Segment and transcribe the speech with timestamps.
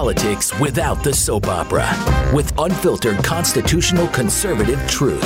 [0.00, 1.86] politics without the soap opera
[2.34, 5.20] with unfiltered constitutional conservative truth.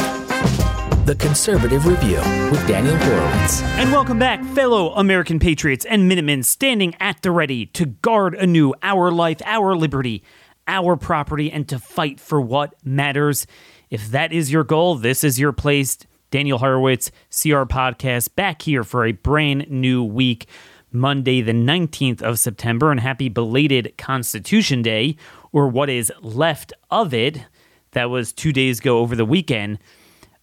[1.07, 2.17] The Conservative Review
[2.50, 3.63] with Daniel Horowitz.
[3.63, 8.75] And welcome back, fellow American patriots and Minutemen standing at the ready to guard anew
[8.82, 10.24] our life, our liberty,
[10.66, 13.46] our property, and to fight for what matters.
[13.91, 15.98] If that is your goal, this is your place.
[16.32, 20.48] Daniel Horowitz, CR Podcast, back here for a brand new week.
[20.95, 25.16] Monday, the 19th of September, and happy belated Constitution Day,
[25.52, 27.42] or what is left of it.
[27.91, 29.78] That was two days ago over the weekend.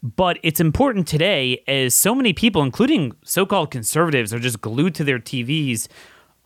[0.04, 4.96] But it's important today as so many people, including so called conservatives, are just glued
[4.96, 5.88] to their TVs,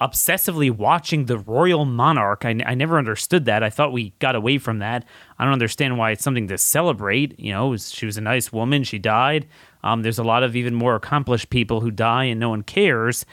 [0.01, 2.43] obsessively watching the royal monarch.
[2.43, 3.63] I, I, never understood that.
[3.63, 5.05] I thought we got away from that.
[5.39, 7.39] I don't understand why it's something to celebrate.
[7.39, 9.47] You know, she was a nice woman, she died.
[9.83, 13.25] Um, there's a lot of even more accomplished people who die and no one cares.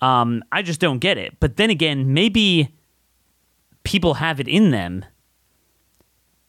[0.00, 1.36] Um, I just don't get it.
[1.40, 2.74] But then again, maybe
[3.82, 5.04] people have it in them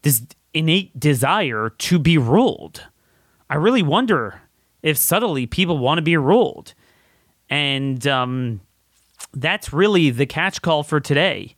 [0.01, 2.83] this innate desire to be ruled.
[3.49, 4.41] I really wonder
[4.81, 6.73] if subtly people want to be ruled.
[7.49, 8.61] And um,
[9.33, 11.55] that's really the catch call for today.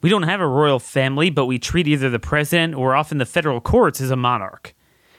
[0.00, 3.26] We don't have a royal family, but we treat either the president or often the
[3.26, 4.74] federal courts as a monarch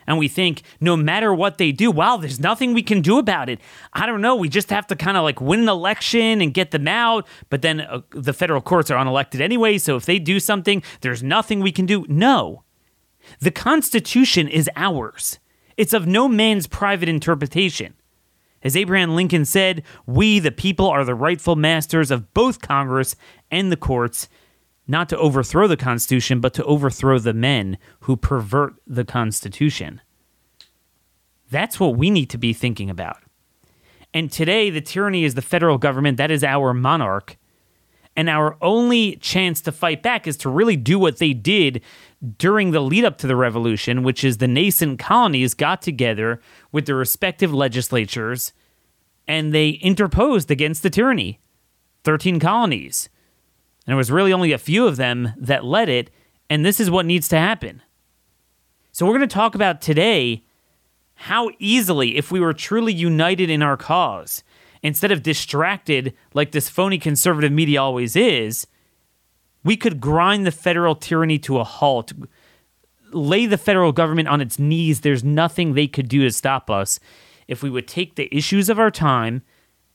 [0.10, 3.48] and we think no matter what they do, wow, there's nothing we can do about
[3.48, 3.60] it.
[3.94, 4.36] I don't know.
[4.36, 7.28] We just have to kind of like win an election and get them out.
[7.52, 9.78] But then uh, the federal courts are unelected anyway.
[9.78, 12.08] So if they do something, there's nothing we can do.
[12.10, 12.64] No.
[13.40, 15.38] The Constitution is ours,
[15.78, 17.94] it's of no man's private interpretation.
[18.64, 23.16] As Abraham Lincoln said, we, the people, are the rightful masters of both Congress
[23.52, 24.28] and the courts,
[24.90, 30.02] not to overthrow the Constitution, but to overthrow the men who pervert the Constitution.
[31.52, 33.18] That's what we need to be thinking about.
[34.14, 36.18] And today, the tyranny is the federal government.
[36.18, 37.38] That is our monarch.
[38.16, 41.82] And our only chance to fight back is to really do what they did
[42.38, 46.88] during the lead up to the revolution, which is the nascent colonies got together with
[46.88, 48.52] their respective legislatures
[49.28, 51.40] and they interposed against the tyranny.
[52.04, 53.10] 13 colonies.
[53.90, 56.12] And there was really only a few of them that led it,
[56.48, 57.82] and this is what needs to happen.
[58.92, 60.44] So, we're going to talk about today
[61.16, 64.44] how easily, if we were truly united in our cause,
[64.84, 68.68] instead of distracted like this phony conservative media always is,
[69.64, 72.14] we could grind the federal tyranny to a halt,
[73.12, 75.02] lay the federal government on its knees.
[75.02, 77.00] There's nothing they could do to stop us
[77.48, 79.42] if we would take the issues of our time,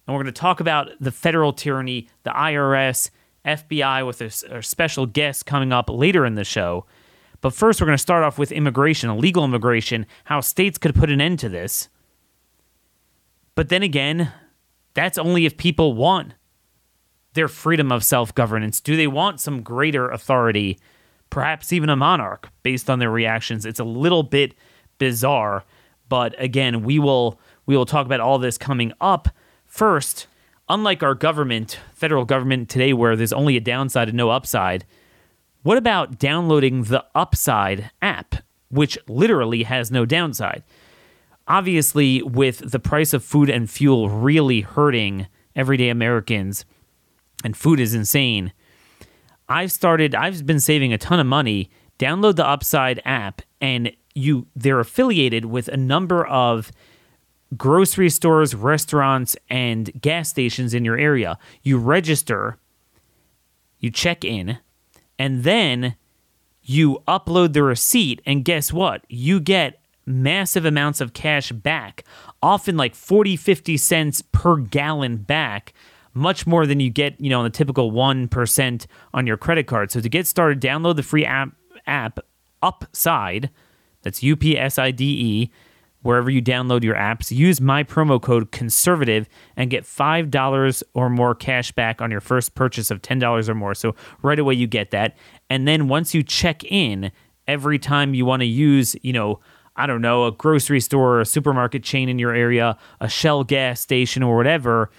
[0.04, 3.10] and we're going to talk about the federal tyranny, the IRS,
[3.44, 6.86] FBI with a, a special guest coming up later in the show.
[7.40, 11.10] But first, we're going to start off with immigration, illegal immigration, how states could put
[11.10, 11.88] an end to this.
[13.54, 14.32] But then again,
[14.94, 16.34] that's only if people want
[17.34, 18.80] their freedom of self governance.
[18.80, 20.78] Do they want some greater authority,
[21.30, 23.66] perhaps even a monarch, based on their reactions?
[23.66, 24.54] It's a little bit
[24.98, 25.64] bizarre,
[26.08, 29.28] but again, we will we will talk about all this coming up.
[29.66, 30.28] First,
[30.68, 34.84] unlike our government, federal government today, where there's only a downside and no upside,
[35.62, 38.34] what about downloading the Upside app,
[38.68, 40.62] which literally has no downside?
[41.48, 45.26] Obviously, with the price of food and fuel really hurting
[45.56, 46.66] everyday Americans,
[47.42, 48.52] and food is insane,
[49.48, 51.70] I've started, I've been saving a ton of money.
[51.98, 56.72] Download the Upside app, and you they're affiliated with a number of
[57.56, 61.38] grocery stores, restaurants, and gas stations in your area.
[61.62, 62.58] You register,
[63.78, 64.58] you check in,
[65.18, 65.96] and then
[66.62, 68.22] you upload the receipt.
[68.24, 69.04] And guess what?
[69.08, 72.04] You get massive amounts of cash back,
[72.42, 75.72] often like 40, 50 cents per gallon back.
[76.16, 79.90] Much more than you get, you know, on the typical 1% on your credit card.
[79.90, 81.56] So to get started, download the free app,
[81.88, 82.20] app
[82.64, 83.50] Upside.
[84.02, 85.50] That's U P S I D E
[86.04, 87.30] wherever you download your apps.
[87.30, 89.26] Use my promo code conservative
[89.56, 93.74] and get $5 or more cash back on your first purchase of $10 or more.
[93.74, 95.16] So right away you get that.
[95.48, 97.10] And then once you check in,
[97.48, 99.40] every time you want to use, you know,
[99.76, 103.44] I don't know, a grocery store or a supermarket chain in your area, a Shell
[103.44, 104.90] gas station or whatever,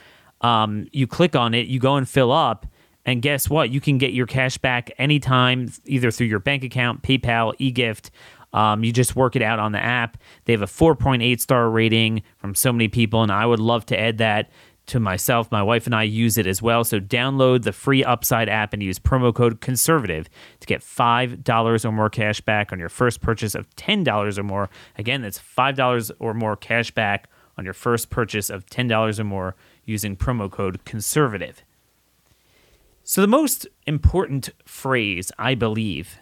[0.41, 2.65] um, you click on it, you go and fill up.
[3.07, 3.69] And guess what?
[3.69, 8.09] You can get your cash back anytime, either through your bank account, PayPal, eGift,
[8.55, 10.17] um, you just work it out on the app.
[10.45, 13.99] They have a 4.8 star rating from so many people, and I would love to
[13.99, 14.49] add that
[14.85, 15.51] to myself.
[15.51, 16.85] My wife and I use it as well.
[16.85, 20.29] So download the free Upside app and use promo code conservative
[20.61, 24.69] to get $5 or more cash back on your first purchase of $10 or more.
[24.97, 27.27] Again, that's $5 or more cash back
[27.57, 31.63] on your first purchase of $10 or more using promo code conservative.
[33.03, 36.17] So, the most important phrase, I believe,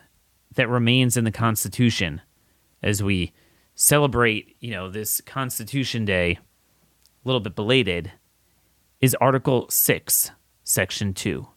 [0.55, 2.21] that remains in the Constitution
[2.81, 3.33] as we
[3.75, 8.11] celebrate, you know, this Constitution Day, a little bit belated,
[9.01, 10.31] is Article 6,
[10.63, 11.47] Section 2.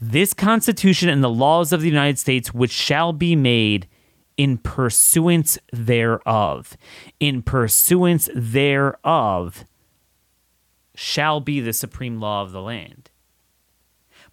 [0.00, 3.88] This Constitution and the laws of the United States, which shall be made
[4.36, 6.76] in pursuance thereof,
[7.20, 9.64] in pursuance thereof,
[10.94, 13.10] shall be the supreme law of the land.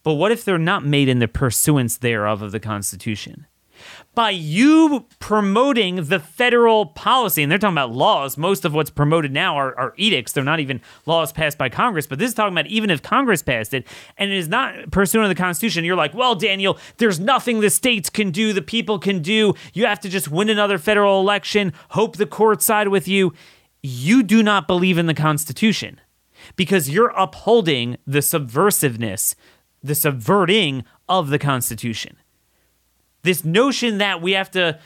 [0.01, 3.47] But what if they're not made in the pursuance thereof of the Constitution?
[4.15, 8.37] By you promoting the federal policy, and they're talking about laws.
[8.37, 10.33] Most of what's promoted now are, are, edicts.
[10.33, 13.41] They're not even laws passed by Congress, but this is talking about even if Congress
[13.41, 13.87] passed it
[14.17, 17.69] and it is not pursuant to the Constitution, you're like, well, Daniel, there's nothing the
[17.69, 19.55] states can do, the people can do.
[19.73, 23.33] You have to just win another federal election, hope the courts side with you.
[23.81, 25.99] You do not believe in the Constitution
[26.55, 29.35] because you're upholding the subversiveness
[29.83, 32.17] the subverting of the Constitution.
[33.23, 34.79] This notion that we have to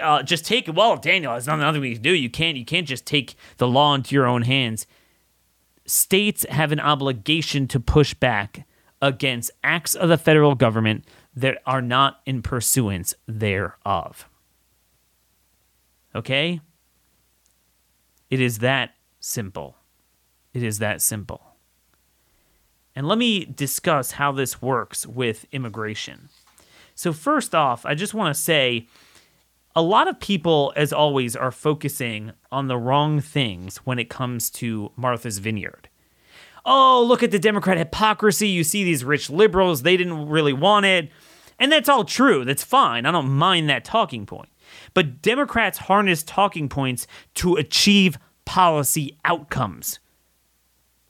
[0.00, 0.74] uh, just take it.
[0.74, 2.14] Well, Daniel, there's nothing we can do.
[2.14, 2.56] You can't.
[2.56, 4.86] You can't just take the law into your own hands.
[5.86, 8.66] States have an obligation to push back
[9.00, 11.04] against acts of the federal government
[11.34, 14.28] that are not in pursuance thereof.
[16.14, 16.60] Okay?
[18.28, 19.76] It is that simple.
[20.52, 21.42] It is that simple.
[22.94, 26.28] And let me discuss how this works with immigration.
[26.98, 28.88] So, first off, I just want to say
[29.76, 34.50] a lot of people, as always, are focusing on the wrong things when it comes
[34.50, 35.88] to Martha's Vineyard.
[36.66, 38.48] Oh, look at the Democrat hypocrisy.
[38.48, 41.08] You see these rich liberals, they didn't really want it.
[41.60, 42.44] And that's all true.
[42.44, 43.06] That's fine.
[43.06, 44.48] I don't mind that talking point.
[44.92, 50.00] But Democrats harness talking points to achieve policy outcomes.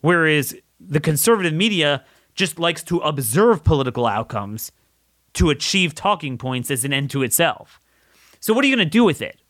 [0.02, 4.70] Whereas the conservative media just likes to observe political outcomes
[5.35, 7.81] to achieve talking points as an end to itself.
[8.41, 9.41] So, what are you going to do with it?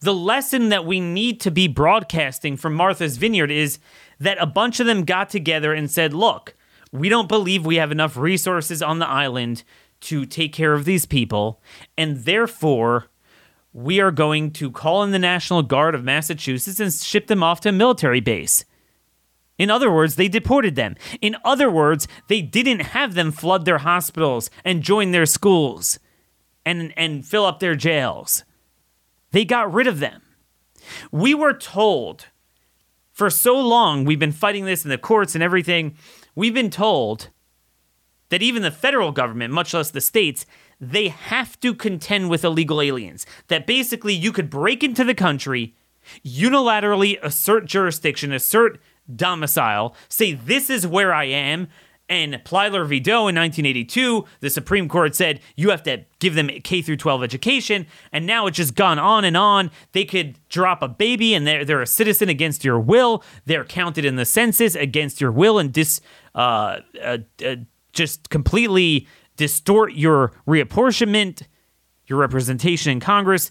[0.00, 3.78] The lesson that we need to be broadcasting from Martha's Vineyard is
[4.20, 6.54] that a bunch of them got together and said, Look,
[6.92, 9.64] we don't believe we have enough resources on the island
[10.00, 11.62] to take care of these people,
[11.96, 13.06] and therefore,
[13.72, 17.60] we are going to call in the National Guard of Massachusetts and ship them off
[17.62, 18.64] to a military base.
[19.58, 20.96] In other words, they deported them.
[21.20, 25.98] In other words, they didn't have them flood their hospitals and join their schools
[26.66, 28.44] and, and fill up their jails.
[29.30, 30.22] They got rid of them.
[31.10, 32.26] We were told
[33.14, 35.96] for so long, we've been fighting this in the courts and everything,
[36.34, 37.30] we've been told
[38.28, 40.46] that even the federal government, much less the states,
[40.80, 43.24] they have to contend with illegal aliens.
[43.46, 45.76] That basically you could break into the country,
[46.26, 48.80] unilaterally assert jurisdiction, assert
[49.14, 51.68] domicile, say this is where I am.
[52.06, 53.00] And Plyler v.
[53.00, 57.22] Doe in 1982, the Supreme Court said you have to give them K through 12
[57.22, 59.70] education, and now it's just gone on and on.
[59.92, 63.24] They could drop a baby, and they're they're a citizen against your will.
[63.46, 66.02] They're counted in the census against your will, and dis
[66.34, 67.56] uh, uh, uh,
[67.94, 69.08] just completely
[69.38, 71.44] distort your reapportionment,
[72.06, 73.50] your representation in Congress.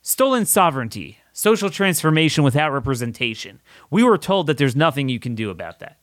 [0.00, 3.60] Stolen sovereignty social transformation without representation.
[3.90, 5.98] We were told that there's nothing you can do about that.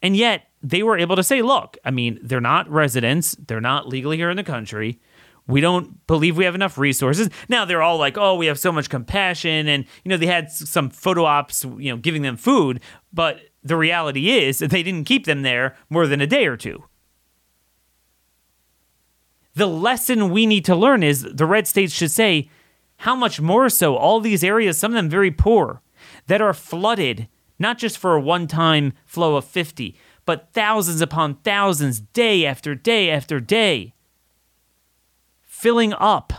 [0.00, 3.88] And yet, they were able to say, look, I mean, they're not residents, they're not
[3.88, 5.00] legally here in the country.
[5.48, 7.28] We don't believe we have enough resources.
[7.48, 10.52] Now they're all like, "Oh, we have so much compassion," and you know they had
[10.52, 12.80] some photo ops, you know, giving them food.
[13.14, 16.58] But the reality is that they didn't keep them there more than a day or
[16.58, 16.84] two.
[19.54, 22.50] The lesson we need to learn is the red states should say,
[22.98, 25.80] how much more so all these areas, some of them very poor,
[26.26, 27.28] that are flooded,
[27.58, 32.74] not just for a one time flow of 50, but thousands upon thousands, day after
[32.74, 33.94] day after day,
[35.42, 36.32] filling up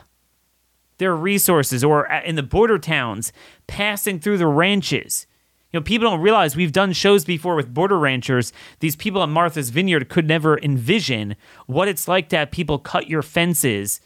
[0.97, 3.31] their resources, or uh, in the border towns,
[3.67, 5.25] passing through the ranches.
[5.71, 8.51] You know, people don't realize we've done shows before with border ranchers.
[8.79, 11.35] These people at Martha's Vineyard could never envision
[11.67, 14.01] what it's like to have people cut your fences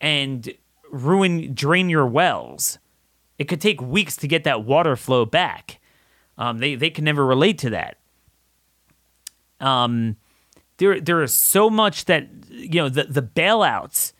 [0.00, 0.54] and
[0.90, 2.78] ruin, drain your wells.
[3.38, 5.80] It could take weeks to get that water flow back.
[6.36, 7.98] Um, they they can never relate to that.
[9.60, 10.16] Um,
[10.78, 14.12] there there is so much that you know the the bailouts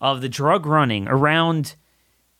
[0.00, 1.76] of the drug running around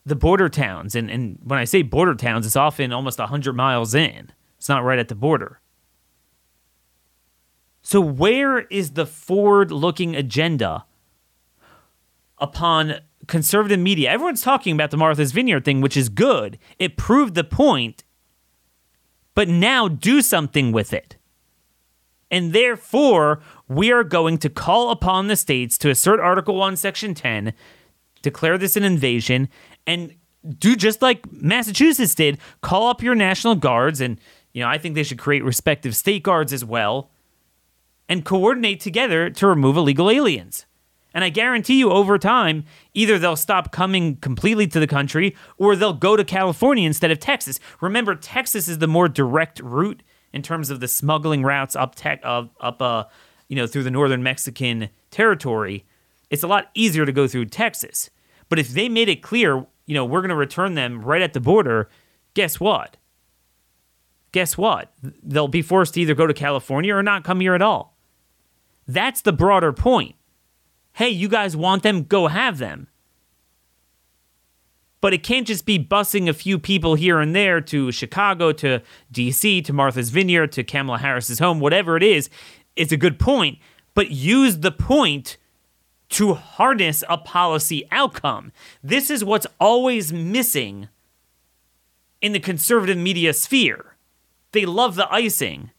[0.04, 3.94] the border towns, and and when I say border towns, it's often almost hundred miles
[3.94, 4.32] in.
[4.58, 5.60] It's not right at the border.
[7.82, 10.84] So where is the forward-looking agenda
[12.38, 16.58] upon conservative media, everyone's talking about the Martha's Vineyard thing, which is good.
[16.78, 18.04] It proved the point,
[19.34, 21.16] but now do something with it.
[22.30, 27.14] And therefore, we are going to call upon the states to assert Article 1, Section
[27.14, 27.52] 10,
[28.22, 29.48] declare this an invasion,
[29.86, 30.14] and
[30.58, 34.00] do just like Massachusetts did call up your National Guards.
[34.00, 34.18] And,
[34.52, 37.10] you know, I think they should create respective state guards as well
[38.08, 40.66] and coordinate together to remove illegal aliens.
[41.14, 42.64] And I guarantee you, over time,
[42.94, 47.18] either they'll stop coming completely to the country or they'll go to California instead of
[47.18, 47.60] Texas.
[47.80, 50.02] Remember, Texas is the more direct route
[50.32, 53.04] in terms of the smuggling routes up tech up up uh
[53.48, 55.84] you know through the northern Mexican territory.
[56.30, 58.08] It's a lot easier to go through Texas.
[58.48, 61.34] But if they made it clear, you know, we're going to return them right at
[61.34, 61.90] the border,
[62.34, 62.96] guess what?
[64.32, 64.92] Guess what?
[65.22, 67.96] They'll be forced to either go to California or not come here at all.
[68.88, 70.16] That's the broader point
[70.94, 72.04] hey, you guys want them?
[72.04, 72.88] Go have them.
[75.00, 78.80] But it can't just be busing a few people here and there to Chicago, to
[79.12, 82.30] DC, to Martha's Vineyard, to Kamala Harris's home, whatever it is.
[82.76, 83.58] It's a good point,
[83.94, 85.38] but use the point
[86.10, 88.52] to harness a policy outcome.
[88.82, 90.88] This is what's always missing
[92.20, 93.96] in the conservative media sphere.
[94.52, 95.70] They love the icing.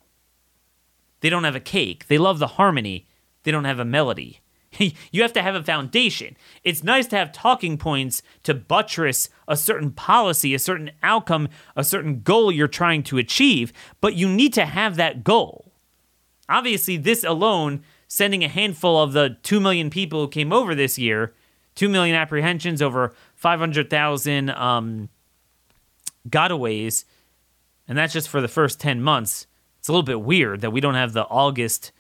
[1.22, 2.08] They don't have a cake.
[2.08, 3.08] They love the harmony.
[3.43, 4.41] They don't have a melody.
[5.11, 6.35] you have to have a foundation.
[6.63, 11.83] It's nice to have talking points to buttress a certain policy, a certain outcome, a
[11.83, 15.71] certain goal you're trying to achieve, but you need to have that goal.
[16.49, 20.97] Obviously, this alone, sending a handful of the 2 million people who came over this
[20.97, 21.33] year,
[21.75, 25.09] 2 million apprehensions, over 500,000 um,
[26.29, 27.05] gotaways,
[27.87, 29.47] and that's just for the first 10 months.
[29.79, 31.91] It's a little bit weird that we don't have the August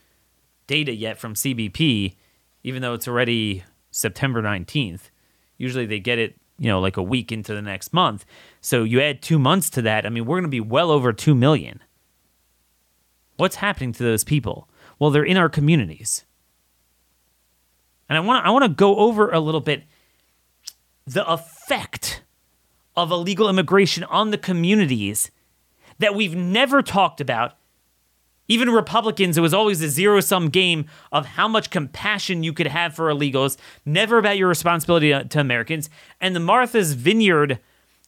[0.67, 2.15] data yet from CBP
[2.63, 5.09] even though it's already September 19th.
[5.57, 8.25] Usually they get it, you know, like a week into the next month.
[8.61, 10.05] So you add two months to that.
[10.05, 11.81] I mean, we're going to be well over 2 million.
[13.37, 14.69] What's happening to those people?
[14.99, 16.25] Well, they're in our communities.
[18.09, 19.83] And I want I want to go over a little bit
[21.05, 22.23] the effect
[22.95, 25.31] of illegal immigration on the communities
[25.99, 27.57] that we've never talked about
[28.47, 32.67] even Republicans, it was always a zero sum game of how much compassion you could
[32.67, 35.89] have for illegals, never about your responsibility to Americans.
[36.19, 37.59] And the Martha's Vineyard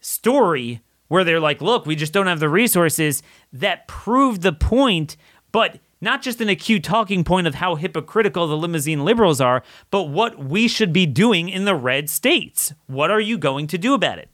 [0.01, 3.24] story, where they're like, look, we just don't have the resources,
[3.54, 5.15] that proved the point,
[5.51, 10.04] but not just an acute talking point of how hypocritical the limousine liberals are, but
[10.04, 12.74] what we should be doing in the red states.
[12.88, 14.30] What are you going to do about it?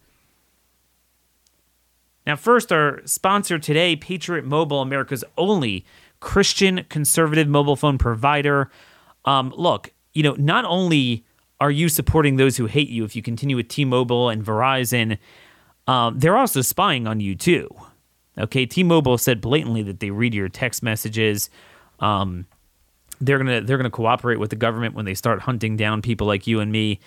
[2.26, 5.86] Now, first, our sponsor today, Patriot Mobile, America's only
[6.20, 8.70] Christian conservative mobile phone provider.
[9.26, 11.26] Um, look, you know, not only
[11.60, 15.18] are you supporting those who hate you if you continue with T Mobile and Verizon,
[15.88, 17.70] um, they're also spying on you too.
[18.38, 21.50] Okay, T Mobile said blatantly that they read your text messages.
[22.00, 22.46] Um,
[23.20, 26.48] they're gonna they're gonna cooperate with the government when they start hunting down people like
[26.48, 27.00] you and me.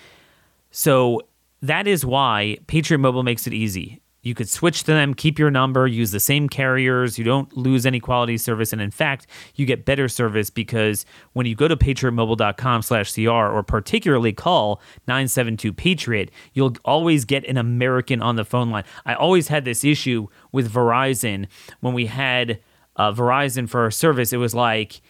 [0.71, 1.23] So
[1.63, 4.01] that is why Patriot Mobile makes it easy.
[4.25, 7.19] You could switch to them, keep your number, use the same carriers.
[7.19, 8.73] You don't lose any quality service.
[8.73, 11.05] And in fact, you get better service because
[11.35, 17.45] when you go to patriotmobile.com slash CR or particularly call 972 Patriot, you'll always get
[17.45, 18.85] an American on the phone line.
[19.05, 21.47] I always had this issue with Verizon
[21.81, 22.61] when we had
[22.97, 24.33] uh, Verizon for our service.
[24.33, 25.03] It was like,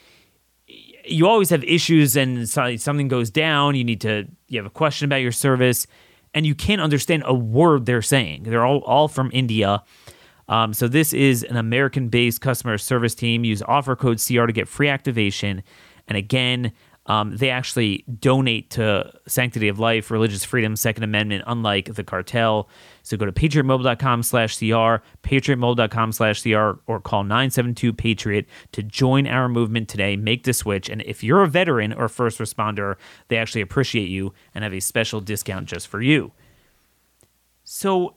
[1.07, 3.77] you always have issues and something goes down.
[3.77, 5.87] You need to, you have a question about your service
[6.35, 8.43] and you can't understand a word they're saying.
[8.43, 9.83] They're all, all from India.
[10.49, 13.45] Um, so this is an American-based customer service team.
[13.45, 15.63] Use offer code CR to get free activation.
[16.07, 16.73] And again,
[17.07, 22.69] um, they actually donate to sanctity of life, religious freedom, Second Amendment, unlike the cartel.
[23.03, 29.49] So go to patriotmobile.com slash CR, patriotmobile.com slash CR, or call 972-PATRIOT to join our
[29.49, 30.17] movement today.
[30.17, 30.89] Make the switch.
[30.89, 32.97] And if you're a veteran or first responder,
[33.29, 36.33] they actually appreciate you and have a special discount just for you.
[37.65, 38.15] So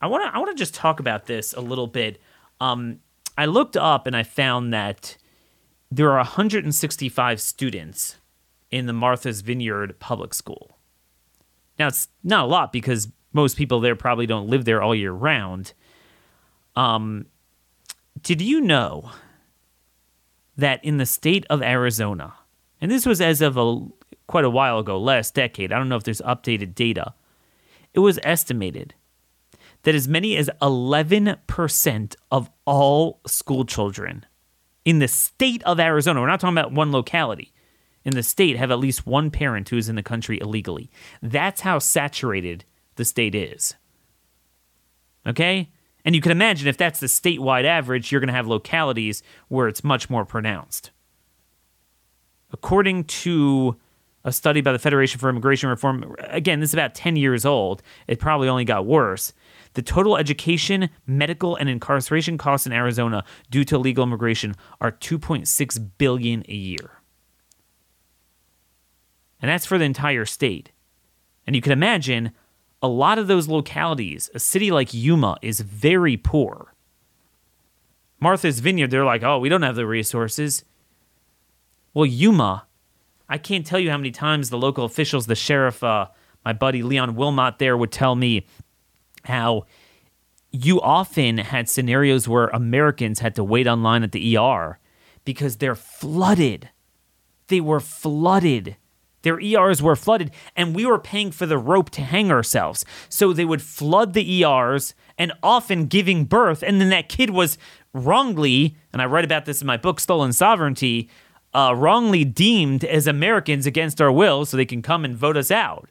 [0.00, 2.20] I want to I want to just talk about this a little bit.
[2.60, 3.00] Um,
[3.36, 5.16] I looked up and I found that
[5.90, 8.16] there are 165 students
[8.70, 10.76] in the Martha's Vineyard Public School.
[11.78, 15.12] Now, it's not a lot because most people there probably don't live there all year
[15.12, 15.72] round.
[16.74, 17.26] Um,
[18.22, 19.10] did you know
[20.56, 22.34] that in the state of Arizona,
[22.80, 23.86] and this was as of a
[24.26, 27.14] quite a while ago, last decade, I don't know if there's updated data,
[27.94, 28.94] it was estimated
[29.82, 34.26] that as many as 11% of all school children
[34.86, 37.52] in the state of Arizona, we're not talking about one locality,
[38.04, 40.88] in the state have at least one parent who is in the country illegally.
[41.20, 42.64] That's how saturated
[42.94, 43.74] the state is.
[45.26, 45.70] Okay?
[46.04, 49.66] And you can imagine if that's the statewide average, you're going to have localities where
[49.66, 50.92] it's much more pronounced.
[52.52, 53.76] according to
[54.24, 57.82] a study by the Federation for Immigration Reform, again, this is about 10 years old.
[58.06, 59.32] It probably only got worse.
[59.76, 65.90] The total education, medical, and incarceration costs in Arizona due to illegal immigration are 2.6
[65.98, 67.02] billion a year.
[69.42, 70.72] And that's for the entire state.
[71.46, 72.32] And you can imagine
[72.80, 76.72] a lot of those localities, a city like Yuma is very poor.
[78.18, 80.64] Martha's Vineyard, they're like, oh, we don't have the resources.
[81.92, 82.64] Well, Yuma,
[83.28, 86.06] I can't tell you how many times the local officials, the sheriff, uh,
[86.46, 88.46] my buddy Leon Wilmot there would tell me
[89.26, 89.66] how
[90.50, 94.78] you often had scenarios where Americans had to wait online at the ER
[95.24, 96.70] because they're flooded.
[97.48, 98.76] They were flooded.
[99.22, 102.84] Their ERs were flooded, and we were paying for the rope to hang ourselves.
[103.08, 106.62] So they would flood the ERs and often giving birth.
[106.62, 107.58] And then that kid was
[107.92, 111.10] wrongly, and I write about this in my book, Stolen Sovereignty,
[111.52, 115.50] uh, wrongly deemed as Americans against our will so they can come and vote us
[115.50, 115.90] out.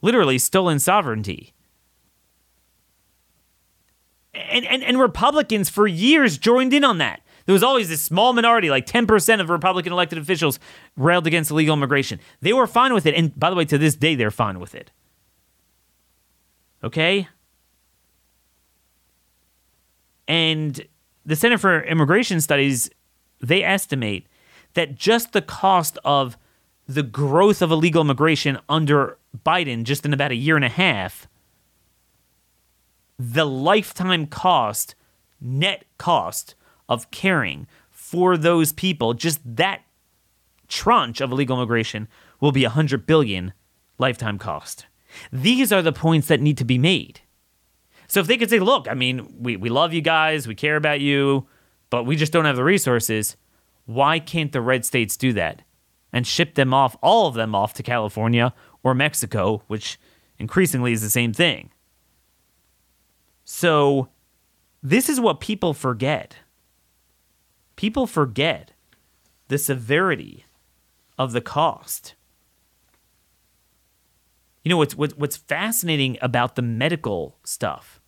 [0.00, 1.52] Literally, stolen sovereignty.
[4.34, 7.20] And, and, and Republicans for years joined in on that.
[7.44, 10.58] There was always this small minority, like 10% of Republican elected officials,
[10.96, 12.20] railed against illegal immigration.
[12.40, 13.14] They were fine with it.
[13.14, 14.90] And by the way, to this day, they're fine with it.
[16.84, 17.28] Okay?
[20.28, 20.86] And
[21.26, 22.90] the Center for Immigration Studies,
[23.40, 24.26] they estimate
[24.74, 26.36] that just the cost of
[26.88, 31.28] the growth of illegal immigration under Biden, just in about a year and a half,
[33.30, 34.96] the lifetime cost,
[35.40, 36.56] net cost
[36.88, 39.82] of caring for those people, just that
[40.66, 42.08] tranche of illegal immigration
[42.40, 43.52] will be 100 billion
[43.98, 44.86] lifetime cost.
[45.30, 47.20] These are the points that need to be made.
[48.08, 50.76] So if they could say, look, I mean, we, we love you guys, we care
[50.76, 51.46] about you,
[51.90, 53.36] but we just don't have the resources,
[53.84, 55.62] why can't the red states do that
[56.12, 59.98] and ship them off, all of them off to California or Mexico, which
[60.38, 61.70] increasingly is the same thing?
[63.44, 64.08] So
[64.82, 66.36] this is what people forget.
[67.76, 68.72] People forget
[69.48, 70.44] the severity
[71.18, 72.14] of the cost.
[74.64, 78.00] You know what's what's fascinating about the medical stuff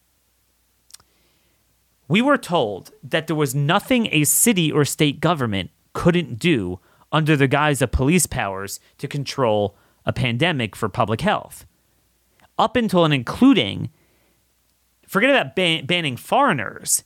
[2.09, 6.81] we were told that there was nothing a city or state government couldn't do
[7.12, 11.64] under the guise of police powers to control a pandemic for public health.
[12.59, 13.90] Up until and including,
[15.14, 17.05] forget about ban- banning foreigners,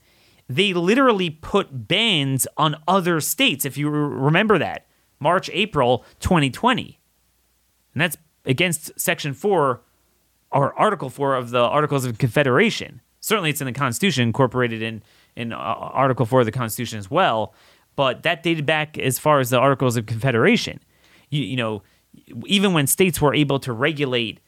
[0.48, 4.86] they literally put bans on other states, if you remember that,
[5.20, 6.98] March, April 2020.
[7.94, 9.80] And that's against Section 4
[10.50, 15.02] or Article 4 of the Articles of Confederation certainly it's in the Constitution, incorporated in
[15.36, 17.54] in uh, Article Four of the Constitution as well.
[17.96, 20.80] But that dated back as far as the Articles of Confederation.
[21.30, 21.82] You, you know,
[22.46, 24.40] even when states were able to regulate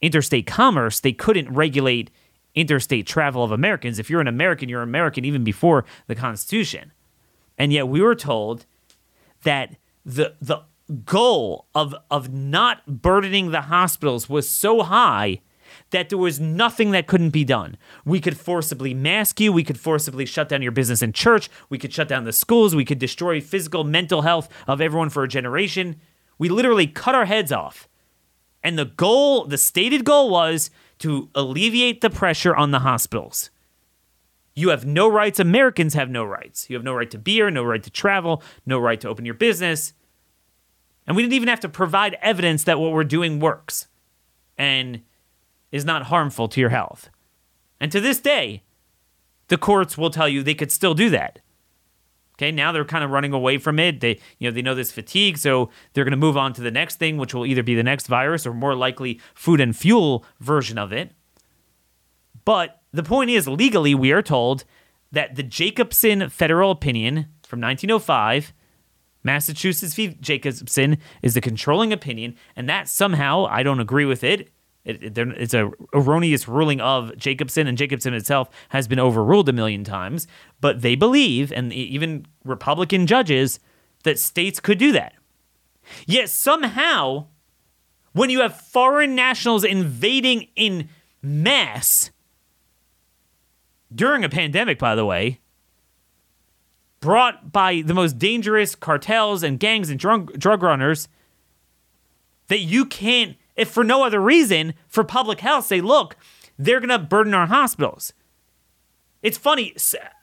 [0.00, 2.10] interstate commerce, they couldn't regulate
[2.54, 3.98] interstate travel of Americans.
[3.98, 6.92] If you're an American, you're American even before the Constitution.
[7.58, 8.66] And yet we were told
[9.42, 10.62] that the the
[11.04, 15.40] goal of of not burdening the hospitals was so high
[15.90, 17.76] that there was nothing that couldn't be done.
[18.04, 21.78] We could forcibly mask you, we could forcibly shut down your business and church, we
[21.78, 25.28] could shut down the schools, we could destroy physical, mental health of everyone for a
[25.28, 25.96] generation.
[26.38, 27.88] We literally cut our heads off.
[28.62, 30.70] And the goal, the stated goal was
[31.02, 33.50] to alleviate the pressure on the hospitals.
[34.54, 35.40] You have no rights.
[35.40, 36.68] Americans have no rights.
[36.68, 39.34] You have no right to beer, no right to travel, no right to open your
[39.34, 39.94] business.
[41.06, 43.88] And we didn't even have to provide evidence that what we're doing works.
[44.58, 45.02] And
[45.72, 47.08] is not harmful to your health.
[47.80, 48.62] And to this day,
[49.48, 51.40] the courts will tell you they could still do that.
[52.42, 54.00] Okay, now they're kind of running away from it.
[54.00, 56.72] They, you know, they know this fatigue, so they're going to move on to the
[56.72, 60.26] next thing, which will either be the next virus or more likely food and fuel
[60.40, 61.12] version of it.
[62.44, 64.64] But the point is, legally, we are told
[65.12, 68.52] that the Jacobson federal opinion from 1905,
[69.22, 70.16] Massachusetts v.
[70.20, 74.50] Jacobson, is the controlling opinion, and that somehow, I don't agree with it,
[74.84, 79.52] it, it, it's a erroneous ruling of Jacobson, and Jacobson itself has been overruled a
[79.52, 80.26] million times.
[80.60, 83.60] But they believe, and even Republican judges,
[84.02, 85.14] that states could do that.
[86.06, 87.26] Yet somehow,
[88.12, 90.88] when you have foreign nationals invading in
[91.22, 92.10] mass
[93.94, 95.40] during a pandemic, by the way,
[97.00, 101.08] brought by the most dangerous cartels and gangs and drug, drug runners,
[102.48, 106.16] that you can't if for no other reason, for public health, say, look,
[106.58, 108.12] they're going to burden our hospitals.
[109.22, 109.74] It's funny.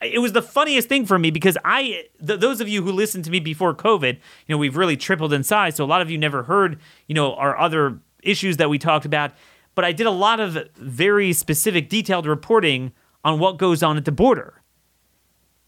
[0.01, 3.23] It was the funniest thing for me because I, th- those of you who listened
[3.25, 5.75] to me before COVID, you know, we've really tripled in size.
[5.75, 9.05] So a lot of you never heard, you know, our other issues that we talked
[9.05, 9.31] about.
[9.73, 12.91] But I did a lot of very specific, detailed reporting
[13.23, 14.61] on what goes on at the border.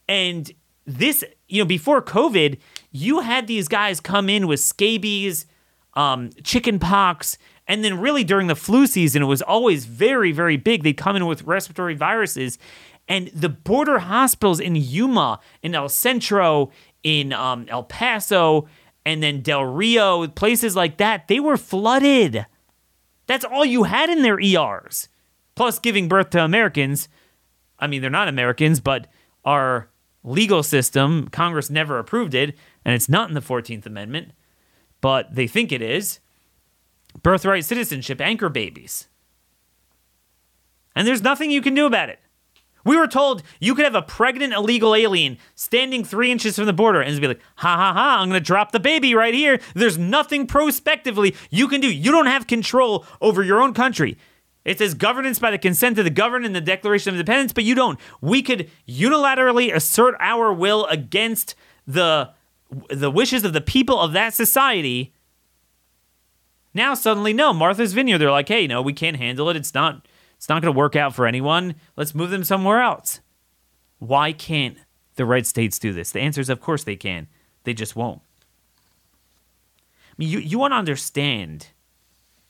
[0.08, 0.52] And
[0.84, 2.58] this, you know, before COVID,
[2.90, 5.46] you had these guys come in with scabies,
[5.94, 10.56] um, chicken pox, and then really during the flu season, it was always very, very
[10.56, 10.82] big.
[10.82, 12.58] They'd come in with respiratory viruses.
[13.08, 16.70] And the border hospitals in Yuma, in El Centro,
[17.02, 18.68] in um, El Paso,
[19.04, 22.46] and then Del Rio, places like that, they were flooded.
[23.26, 25.08] That's all you had in their ERs.
[25.54, 27.08] Plus, giving birth to Americans.
[27.78, 29.08] I mean, they're not Americans, but
[29.44, 29.90] our
[30.24, 34.32] legal system, Congress never approved it, and it's not in the 14th Amendment,
[35.00, 36.20] but they think it is.
[37.22, 39.08] Birthright citizenship, anchor babies.
[40.94, 42.18] And there's nothing you can do about it.
[42.84, 46.72] We were told you could have a pregnant illegal alien standing three inches from the
[46.72, 49.60] border and be like, ha ha ha, I'm to drop the baby right here.
[49.74, 51.92] There's nothing prospectively you can do.
[51.92, 54.18] You don't have control over your own country.
[54.64, 57.64] It says governance by the consent of the governed in the Declaration of Independence, but
[57.64, 57.98] you don't.
[58.20, 61.54] We could unilaterally assert our will against
[61.86, 62.30] the
[62.88, 65.11] the wishes of the people of that society.
[66.74, 68.18] Now suddenly, no, Martha's Vineyard.
[68.18, 69.56] They're like, hey, no, we can't handle it.
[69.56, 70.06] It's not
[70.42, 71.76] it's not going to work out for anyone.
[71.96, 73.20] Let's move them somewhere else.
[74.00, 74.76] Why can't
[75.14, 76.10] the red states do this?
[76.10, 77.28] The answer is, of course, they can.
[77.62, 78.22] They just won't.
[80.10, 81.68] I mean, you, you want to understand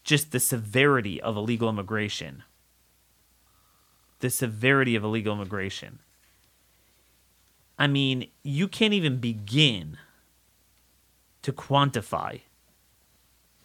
[0.04, 2.44] just the severity of illegal immigration.
[4.20, 5.98] The severity of illegal immigration.
[7.78, 9.98] I mean, you can't even begin
[11.42, 12.40] to quantify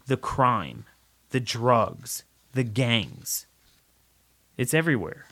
[0.07, 0.85] the crime,
[1.29, 3.45] the drugs, the gangs
[4.57, 5.27] it's everywhere.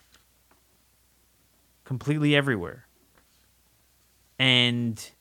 [1.83, 2.85] Completely everywhere.
[4.38, 5.11] And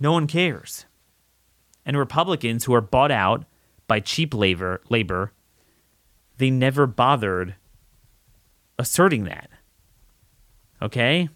[0.00, 0.86] no one cares.
[1.84, 3.44] And Republicans who are bought out
[3.86, 5.32] by cheap labor labor,
[6.38, 7.54] they never bothered
[8.78, 9.50] asserting that.
[10.80, 11.28] Okay?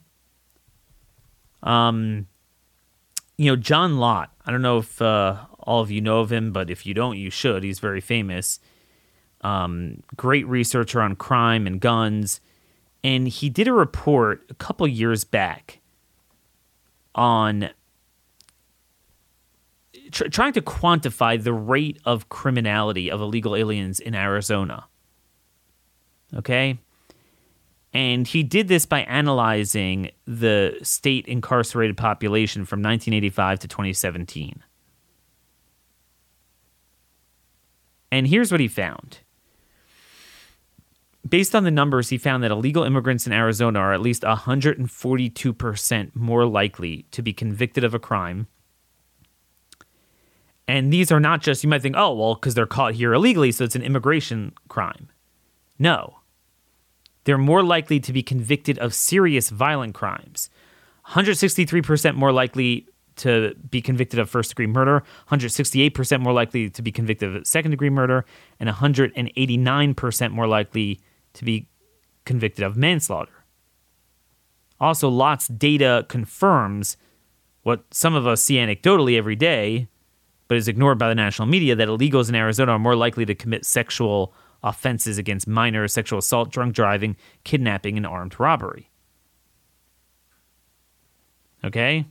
[1.63, 2.27] Um
[3.37, 5.37] you know, John Lott, I don't know if uh,
[5.69, 7.63] all of you know of him, but if you don't, you should.
[7.63, 8.59] He's very famous
[9.43, 12.41] um, great researcher on crime and guns.
[13.05, 15.81] And he did a report a couple years back
[17.15, 17.71] on
[20.11, 24.87] tr- trying to quantify the rate of criminality of illegal aliens in Arizona.
[26.35, 26.79] Okay?
[27.95, 34.63] And he did this by analyzing the state incarcerated population from 1985 to 2017.
[38.11, 39.19] And here's what he found
[41.29, 46.17] based on the numbers, he found that illegal immigrants in Arizona are at least 142%
[46.17, 48.47] more likely to be convicted of a crime.
[50.67, 53.53] And these are not just, you might think, oh, well, because they're caught here illegally,
[53.53, 55.09] so it's an immigration crime.
[55.79, 56.19] No.
[57.25, 60.51] They're more likely to be convicted of serious violent crimes.
[61.09, 62.87] 163% more likely
[63.19, 67.71] to be convicted of first degree murder, 168% more likely to be convicted of second
[67.71, 68.25] degree murder,
[68.59, 71.01] and 189% more likely
[71.35, 71.69] to be
[72.25, 73.45] convicted of manslaughter.
[74.81, 76.97] Also, Lott's data confirms
[77.63, 79.89] what some of us see anecdotally every day,
[80.47, 83.35] but is ignored by the national media that illegals in Arizona are more likely to
[83.35, 88.91] commit sexual offenses against minors, sexual assault, drunk driving, kidnapping, and armed robbery.
[91.65, 92.07] Okay?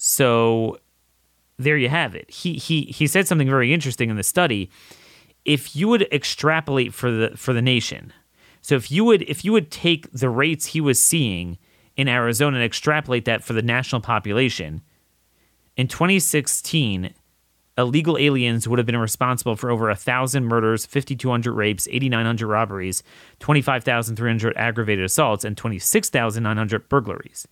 [0.00, 0.78] So
[1.58, 2.30] there you have it.
[2.30, 4.70] He he he said something very interesting in the study
[5.44, 8.12] if you would extrapolate for the for the nation,
[8.60, 11.58] so if you would if you would take the rates he was seeing
[11.96, 14.82] in Arizona and extrapolate that for the national population,
[15.76, 17.12] in 2016,
[17.76, 23.02] illegal aliens would have been responsible for over 1,000 murders, 5,200 rapes, 8,900 robberies,
[23.40, 27.48] 25,300 aggravated assaults, and 26,900 burglaries.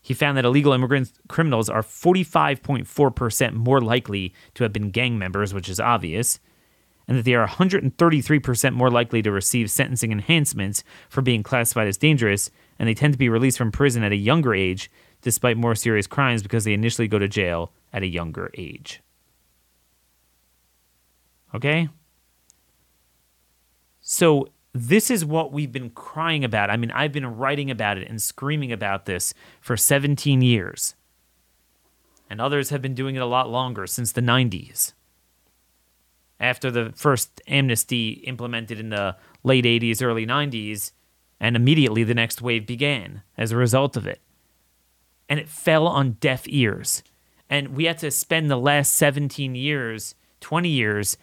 [0.00, 5.52] He found that illegal immigrants criminals are 45.4% more likely to have been gang members,
[5.52, 6.40] which is obvious,
[7.06, 11.96] and that they are 133% more likely to receive sentencing enhancements for being classified as
[11.96, 15.74] dangerous, and they tend to be released from prison at a younger age despite more
[15.74, 19.00] serious crimes because they initially go to jail at a younger age.
[21.54, 21.88] Okay?
[24.00, 26.70] So this is what we've been crying about.
[26.70, 30.94] I mean, I've been writing about it and screaming about this for 17 years.
[32.30, 34.92] And others have been doing it a lot longer, since the 90s.
[36.40, 40.92] after the first amnesty implemented in the late 80s, early 90s,
[41.40, 44.20] and immediately the next wave began as a result of it.
[45.28, 47.02] And it fell on deaf ears.
[47.50, 51.16] And we had to spend the last 17 years, 20 years,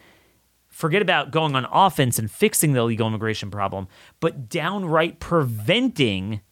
[0.76, 3.88] forget about going on offense and fixing the illegal immigration problem,
[4.20, 6.42] but downright preventing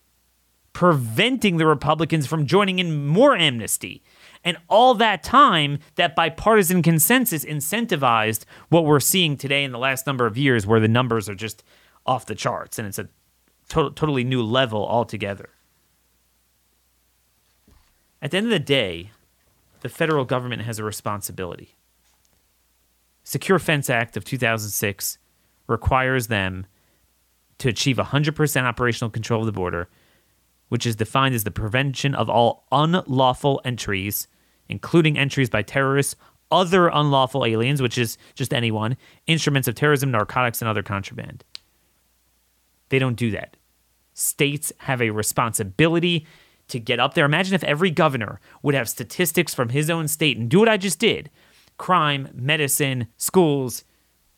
[0.72, 4.02] preventing the Republicans from joining in more amnesty.
[4.42, 10.04] And all that time, that bipartisan consensus incentivized what we're seeing today in the last
[10.06, 11.62] number of years, where the numbers are just
[12.06, 13.04] off the charts and it's a
[13.68, 15.50] to- totally new level altogether.
[18.20, 19.10] At the end of the day,
[19.82, 21.76] the federal government has a responsibility.
[23.24, 25.18] Secure Fence Act of 2006
[25.66, 26.66] requires them
[27.58, 29.88] to achieve 100% operational control of the border,
[30.68, 34.28] which is defined as the prevention of all unlawful entries,
[34.68, 36.16] including entries by terrorists,
[36.50, 41.42] other unlawful aliens, which is just anyone, instruments of terrorism, narcotics, and other contraband.
[42.90, 43.56] They don't do that.
[44.12, 46.26] States have a responsibility
[46.68, 47.24] to get up there.
[47.24, 50.76] Imagine if every governor would have statistics from his own state and do what I
[50.76, 51.30] just did
[51.76, 53.84] crime, medicine, schools.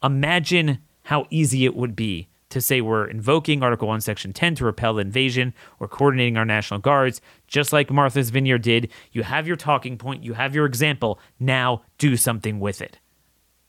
[0.03, 4.65] Imagine how easy it would be to say we're invoking Article 1, Section 10 to
[4.65, 8.91] repel invasion or coordinating our National Guards, just like Martha's Vineyard did.
[9.13, 11.19] You have your talking point, you have your example.
[11.41, 12.99] Now do something with it.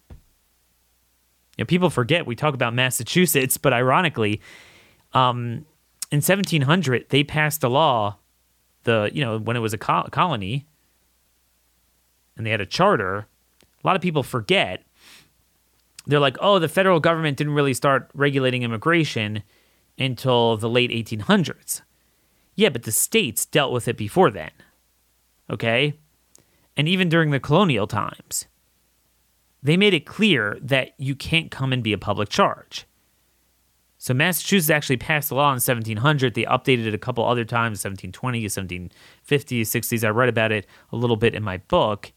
[0.09, 4.41] You know, people forget we talk about Massachusetts, but ironically,
[5.13, 5.65] um,
[6.11, 8.17] in 1700 they passed a law
[8.83, 10.65] the you know when it was a co- colony
[12.35, 13.27] and they had a charter
[13.87, 14.83] a lot of people forget
[16.05, 19.41] they're like oh the federal government didn't really start regulating immigration
[19.97, 21.83] until the late 1800s
[22.55, 24.51] yeah but the states dealt with it before then
[25.49, 25.93] okay
[26.75, 28.47] and even during the colonial times
[29.63, 32.85] they made it clear that you can't come and be a public charge
[33.97, 36.35] so Massachusetts actually passed a law in 1700.
[36.35, 38.91] They updated it a couple other times, 1720s,
[39.27, 40.03] 1750s, 60s.
[40.03, 42.11] I read about it a little bit in my book.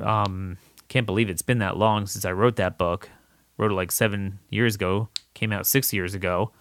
[0.00, 3.08] Um, can't believe it's been that long since I wrote that book.
[3.56, 5.08] Wrote it like seven years ago.
[5.34, 6.52] Came out six years ago.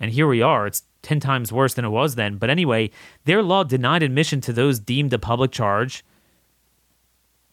[0.00, 0.66] And here we are.
[0.66, 2.36] It's 10 times worse than it was then.
[2.36, 2.90] But anyway,
[3.24, 6.04] their law denied admission to those deemed a public charge.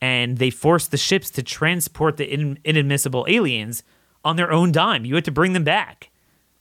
[0.02, 3.84] And they forced the ships to transport the inadmissible aliens
[4.24, 5.06] on their own dime.
[5.06, 6.10] You had to bring them back.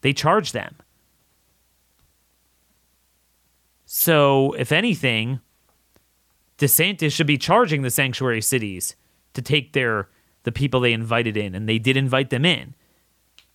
[0.03, 0.77] They charged them.
[3.87, 5.41] So, if anything,
[6.61, 8.95] DeSantis should be charging the sanctuary cities
[9.33, 10.09] to take their
[10.45, 12.75] the people they invited in, and they did invite them in.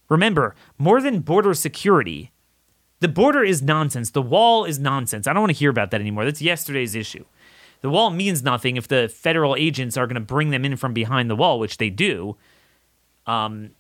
[0.10, 2.32] Remember, more than border security,
[3.00, 4.12] the border is nonsense.
[4.12, 5.28] The wall is nonsense.
[5.28, 6.26] I don't want to hear about that anymore.
[6.26, 7.26] That's yesterday's issue.
[7.82, 10.94] The wall means nothing if the federal agents are going to bring them in from
[10.94, 12.38] behind the wall, which they do.
[13.28, 13.72] Um,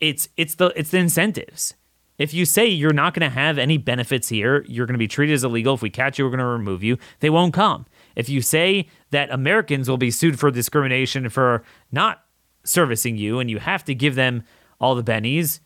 [0.00, 1.74] it's it's the it's the incentives.
[2.18, 5.08] If you say you're not going to have any benefits here, you're going to be
[5.08, 5.74] treated as illegal.
[5.74, 6.98] If we catch you, we're going to remove you.
[7.20, 7.86] They won't come.
[8.18, 12.22] If you say that Americans will be sued for discrimination for not
[12.64, 14.42] servicing you, and you have to give them
[14.78, 15.60] all the bennies,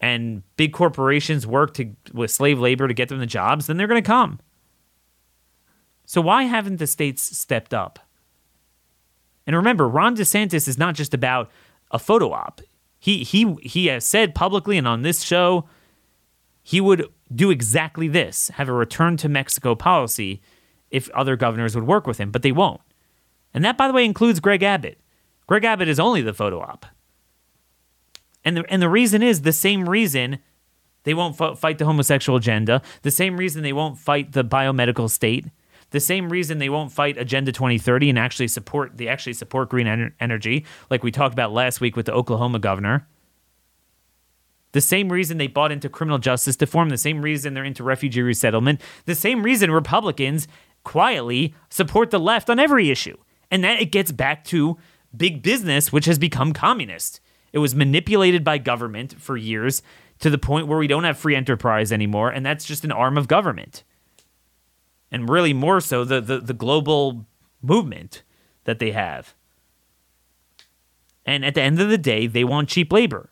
[0.00, 3.88] and big corporations work to with slave labor to get them the jobs, then they're
[3.88, 4.38] going to come.
[6.04, 7.98] So why haven't the states stepped up?
[9.46, 11.50] And remember, Ron DeSantis is not just about
[11.90, 12.60] a photo op
[13.04, 15.68] he he he has said publicly and on this show
[16.62, 20.40] he would do exactly this have a return to mexico policy
[20.94, 22.80] if other governors would work with him but they won't.
[23.52, 24.98] And that by the way includes greg abbott.
[25.46, 26.86] Greg abbott is only the photo op.
[28.44, 30.38] And the, and the reason is the same reason
[31.04, 35.10] they won't f- fight the homosexual agenda the same reason they won't fight the biomedical
[35.10, 35.46] state
[35.94, 39.86] the same reason they won't fight Agenda 2030 and actually support they actually support green
[39.86, 43.06] en- energy, like we talked about last week with the Oklahoma governor.
[44.72, 48.22] The same reason they bought into criminal justice reform, the same reason they're into refugee
[48.22, 50.48] resettlement, the same reason Republicans
[50.84, 53.16] quietly support the left on every issue.
[53.50, 54.78] And that it gets back to
[55.16, 57.20] big business, which has become communist.
[57.52, 59.82] It was manipulated by government for years
[60.20, 63.18] to the point where we don't have free enterprise anymore, and that's just an arm
[63.18, 63.84] of government
[65.14, 67.24] and really more so the, the, the global
[67.62, 68.24] movement
[68.64, 69.34] that they have.
[71.24, 73.30] And at the end of the day, they want cheap labor.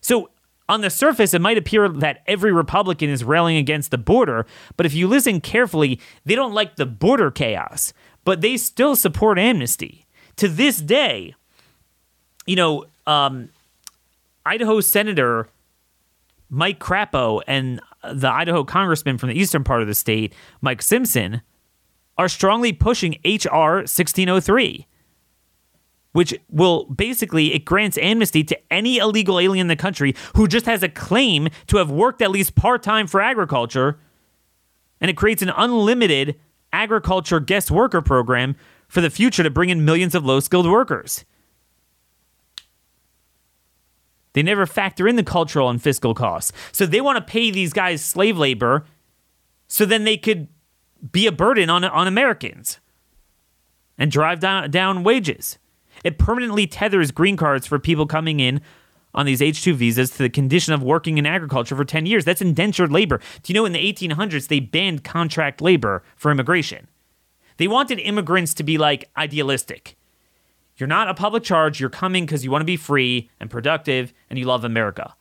[0.00, 0.30] So
[0.68, 4.86] on the surface, it might appear that every Republican is railing against the border, but
[4.86, 7.92] if you listen carefully, they don't like the border chaos,
[8.24, 10.04] but they still support amnesty.
[10.36, 11.34] To this day,
[12.46, 13.48] you know, um,
[14.46, 15.48] Idaho Senator
[16.50, 17.80] Mike Crapo and
[18.12, 21.42] the Idaho congressman from the eastern part of the state, Mike Simpson,
[22.16, 23.76] are strongly pushing H.R.
[23.76, 24.86] 1603.
[26.12, 30.66] Which will basically it grants amnesty to any illegal alien in the country who just
[30.66, 33.98] has a claim to have worked at least part-time for agriculture
[35.00, 36.38] and it creates an unlimited
[36.72, 38.56] agriculture guest worker program
[38.88, 41.24] for the future to bring in millions of low-skilled workers.
[44.32, 46.52] They never factor in the cultural and fiscal costs.
[46.72, 48.84] So they want to pay these guys slave labor
[49.66, 50.48] so then they could
[51.12, 52.80] be a burden on, on Americans
[53.96, 55.58] and drive down, down wages.
[56.04, 58.60] It permanently tethers green cards for people coming in
[59.14, 62.24] on these H 2 visas to the condition of working in agriculture for 10 years.
[62.24, 63.18] That's indentured labor.
[63.42, 66.88] Do you know in the 1800s they banned contract labor for immigration?
[67.56, 69.96] They wanted immigrants to be like idealistic.
[70.76, 74.12] You're not a public charge, you're coming because you want to be free and productive
[74.30, 75.14] and you love America.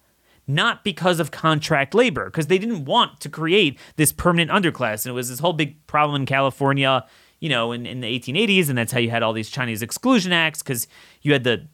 [0.46, 5.06] Not because of contract labor, because they didn't want to create this permanent underclass.
[5.06, 7.06] And it was this whole big problem in California
[7.40, 10.32] you know, in, in the 1880s, and that's how you had all these Chinese exclusion
[10.32, 10.88] acts because
[11.22, 11.68] you had the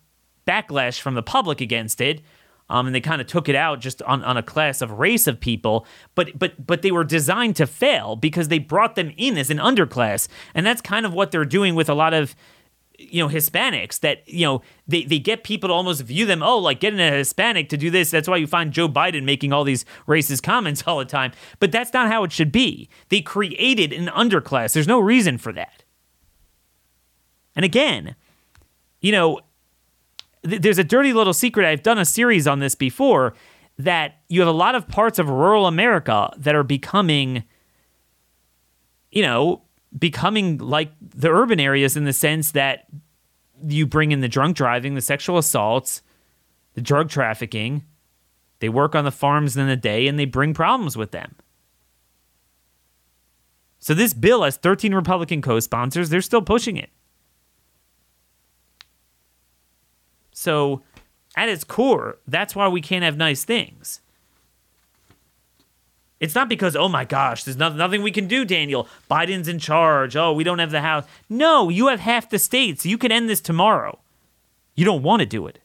[0.48, 2.22] backlash from the public against it.
[2.70, 5.28] Um, and they kind of took it out just on, on a class of race
[5.28, 9.38] of people, but but but they were designed to fail because they brought them in
[9.38, 12.36] as an underclass, and that's kind of what they're doing with a lot of
[13.12, 16.58] you know Hispanics that you know they, they get people to almost view them oh
[16.58, 19.64] like getting a Hispanic to do this that's why you find Joe Biden making all
[19.64, 21.32] these racist comments all the time.
[21.60, 22.90] But that's not how it should be.
[23.10, 24.74] They created an underclass.
[24.74, 25.84] There's no reason for that.
[27.56, 28.16] And again
[29.02, 29.40] you know
[30.48, 31.68] th- there's a dirty little secret.
[31.68, 33.34] I've done a series on this before
[33.78, 37.44] that you have a lot of parts of rural America that are becoming
[39.12, 39.63] you know
[39.98, 42.86] becoming like the urban areas in the sense that
[43.66, 46.02] you bring in the drunk driving, the sexual assaults,
[46.74, 47.84] the drug trafficking.
[48.60, 51.36] They work on the farms in the day and they bring problems with them.
[53.80, 56.10] So this bill has 13 Republican co-sponsors.
[56.10, 56.90] They're still pushing it.
[60.32, 60.82] So
[61.36, 64.00] at its core, that's why we can't have nice things.
[66.24, 68.88] It's not because, oh my gosh, there's nothing, nothing we can do, Daniel.
[69.12, 70.16] Biden's in charge.
[70.16, 71.04] Oh, we don't have the House.
[71.28, 72.86] No, you have half the states.
[72.86, 74.00] You can end this tomorrow.
[74.74, 75.60] You don't want to do it.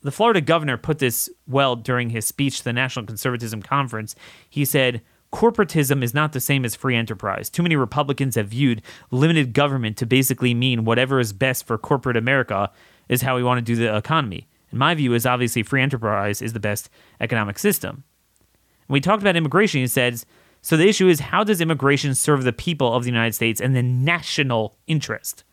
[0.00, 4.14] The Florida governor put this well during his speech to the National Conservatism Conference.
[4.48, 7.50] He said, Corporatism is not the same as free enterprise.
[7.50, 8.80] Too many Republicans have viewed
[9.10, 12.70] limited government to basically mean whatever is best for corporate America
[13.08, 14.46] is how we want to do the economy.
[14.70, 16.88] And my view is obviously free enterprise is the best
[17.20, 18.04] economic system.
[18.88, 20.26] We talked about immigration, he says,
[20.62, 23.76] so the issue is how does immigration serve the people of the United States and
[23.76, 25.44] the national interest?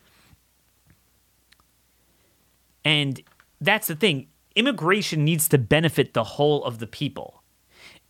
[2.83, 3.21] And
[3.61, 4.27] that's the thing.
[4.55, 7.43] Immigration needs to benefit the whole of the people.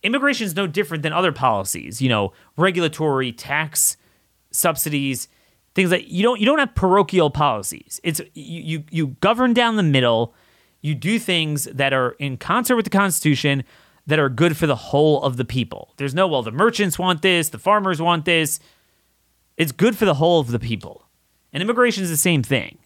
[0.02, 3.96] Immigration is no different than other policies, you know, regulatory, tax,
[4.50, 5.28] subsidies,
[5.74, 8.00] things like you don't you don't have parochial policies.
[8.02, 10.34] It's you you, you govern down the middle.
[10.82, 13.64] You do things that are in concert with the Constitution,
[14.06, 15.92] that are good for the whole of the people.
[15.96, 18.60] There's no, well, the merchants want this, the farmers want this.
[19.56, 21.06] It's good for the whole of the people.
[21.52, 22.78] And immigration is the same thing.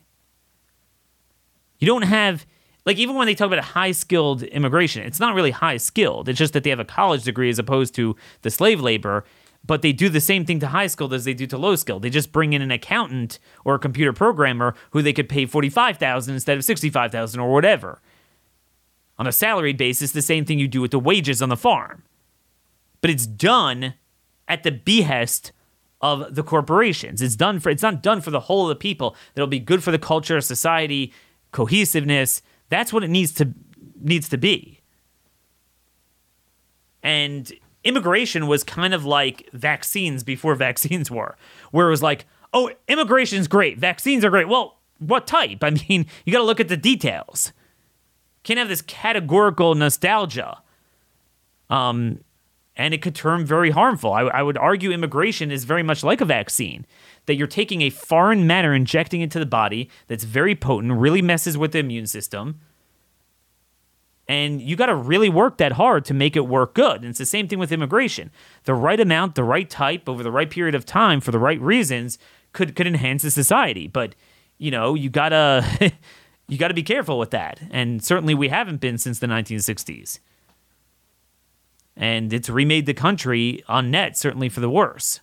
[1.78, 2.46] You don't have,
[2.85, 6.28] like, even when they talk about high skilled immigration, it's not really high skilled.
[6.28, 9.24] It's just that they have a college degree as opposed to the slave labor,
[9.64, 12.02] but they do the same thing to high skilled as they do to low skilled.
[12.02, 16.35] They just bring in an accountant or a computer programmer who they could pay 45000
[16.35, 18.00] instead of 65000 or whatever
[19.18, 22.02] on a salaried basis the same thing you do with the wages on the farm.
[23.00, 23.94] But it's done
[24.46, 25.52] at the behest
[26.00, 27.20] of the corporations.
[27.20, 29.16] It's done for it's not done for the whole of the people.
[29.35, 31.12] That'll be good for the culture, society,
[31.52, 32.42] cohesiveness.
[32.68, 33.52] That's what it needs to
[34.00, 34.81] needs to be.
[37.02, 37.52] And
[37.85, 41.37] immigration was kind of like vaccines before vaccines were,
[41.70, 44.48] where it was like, oh, immigration's great, vaccines are great.
[44.48, 45.62] Well, what type?
[45.62, 47.52] I mean, you got to look at the details
[48.49, 50.63] can't have this categorical nostalgia.
[51.69, 52.21] Um,
[52.77, 54.11] and it could turn very harmful.
[54.11, 56.87] I, I, would argue immigration is very much like a vaccine,
[57.27, 61.59] that you're taking a foreign matter, injecting into the body that's very potent, really messes
[61.59, 62.59] with the immune system.
[64.27, 67.03] And you got to really work that hard to make it work good.
[67.03, 68.31] And it's the same thing with immigration.
[68.65, 71.61] The right amount, the right type, over the right period of time, for the right
[71.61, 72.19] reasons,
[72.55, 73.88] could could enhance the society.
[73.88, 74.15] But
[74.57, 75.65] you know, you gotta
[76.49, 77.61] you got to be careful with that.
[77.71, 80.19] And certainly we haven't been since the 1960s.
[81.96, 85.21] And it's remade the country on net, certainly for the worse.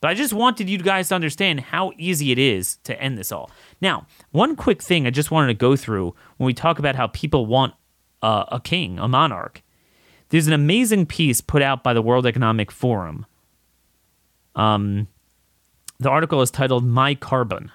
[0.00, 3.30] But I just wanted you guys to understand how easy it is to end this
[3.30, 3.50] all.
[3.80, 7.06] Now, one quick thing I just wanted to go through when we talk about how
[7.06, 7.74] people want
[8.20, 9.62] uh, a king, a monarch.
[10.30, 13.26] There's an amazing piece put out by the World Economic Forum.
[14.56, 15.06] Um,
[16.00, 17.70] the article is titled "My Carbon."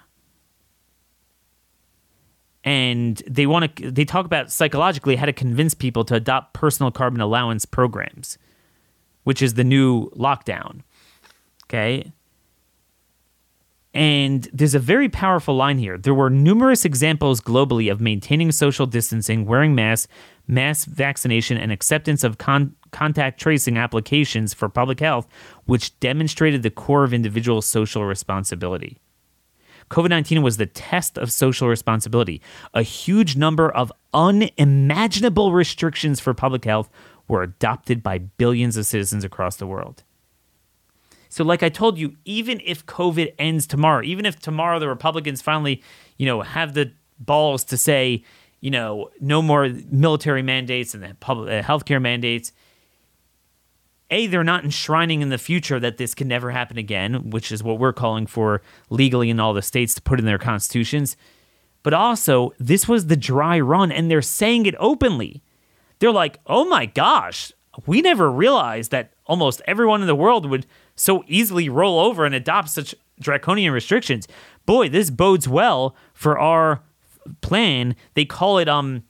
[2.68, 6.90] And they want to they talk about psychologically how to convince people to adopt personal
[6.90, 8.38] carbon allowance programs
[9.24, 10.82] which is the new lockdown
[11.68, 12.12] okay?
[13.94, 15.98] And there's a very powerful line here.
[15.98, 20.12] There were numerous examples globally of maintaining social distancing wearing masks
[20.46, 25.28] mass vaccination and acceptance of con- contact tracing applications for public health
[25.66, 28.98] which demonstrated the core of individual social responsibility
[29.90, 32.40] COVID 19 was the test of social responsibility.
[32.74, 36.90] A huge number of unimaginable restrictions for public health
[37.26, 40.02] were adopted by billions of citizens across the world.
[41.28, 45.42] So, like I told you, even if COVID ends tomorrow, even if tomorrow the Republicans
[45.42, 45.82] finally,
[46.16, 48.24] you know, have the balls to say,
[48.60, 52.52] you know, no more military mandates and the public uh, healthcare mandates,
[54.10, 57.62] a, they're not enshrining in the future that this can never happen again, which is
[57.62, 61.16] what we're calling for legally in all the states to put in their constitutions.
[61.82, 65.42] But also, this was the dry run, and they're saying it openly.
[65.98, 67.52] They're like, oh my gosh,
[67.86, 72.34] we never realized that almost everyone in the world would so easily roll over and
[72.34, 74.26] adopt such draconian restrictions.
[74.66, 76.82] Boy, this bodes well for our
[77.40, 77.94] plan.
[78.14, 79.04] They call it, um,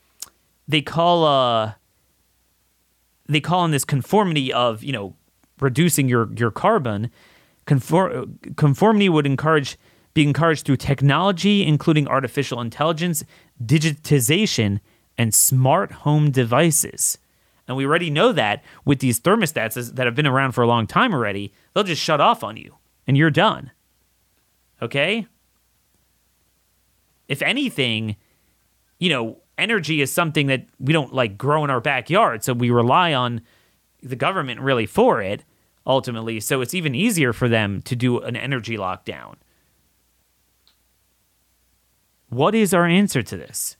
[0.66, 1.72] they call, uh,
[3.28, 5.14] they call on this conformity of you know
[5.60, 7.10] reducing your your carbon.
[7.66, 9.76] Conform, conformity would encourage
[10.14, 13.24] be encouraged through technology, including artificial intelligence,
[13.62, 14.80] digitization,
[15.16, 17.18] and smart home devices.
[17.68, 20.86] And we already know that with these thermostats that have been around for a long
[20.86, 22.76] time already, they'll just shut off on you
[23.06, 23.70] and you're done.
[24.80, 25.26] Okay?
[27.28, 28.16] If anything,
[28.98, 32.70] you know, energy is something that we don't like grow in our backyard, so we
[32.70, 33.42] rely on
[34.02, 35.44] the government really for it
[35.86, 36.38] ultimately.
[36.40, 39.36] So it's even easier for them to do an energy lockdown.
[42.28, 43.76] What is our answer to this?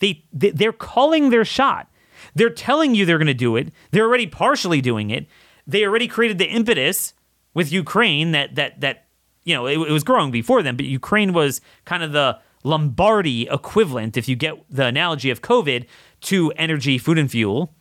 [0.00, 1.90] They, they they're calling their shot.
[2.34, 3.72] They're telling you they're going to do it.
[3.90, 5.26] They're already partially doing it.
[5.66, 7.14] They already created the impetus
[7.54, 9.06] with Ukraine that that that
[9.44, 13.46] you know it, it was growing before them, but Ukraine was kind of the Lombardi
[13.48, 15.86] equivalent, if you get the analogy of COVID,
[16.22, 17.74] to energy, food, and fuel.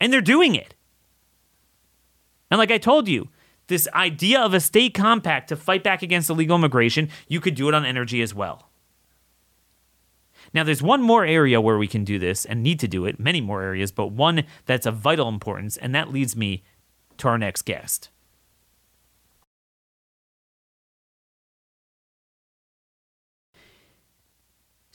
[0.00, 0.74] And they're doing it.
[2.50, 3.28] And like I told you,
[3.66, 7.68] this idea of a state compact to fight back against illegal immigration, you could do
[7.68, 8.70] it on energy as well.
[10.52, 13.18] Now, there's one more area where we can do this and need to do it,
[13.18, 16.62] many more areas, but one that's of vital importance, and that leads me
[17.18, 18.10] to our next guest.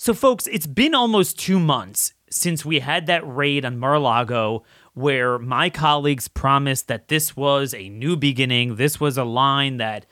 [0.02, 4.00] So, folks, it's been almost two months since we had that raid on Mar a
[4.00, 8.78] Lago where my colleagues promised that this was a new beginning.
[8.78, 10.06] This was a line that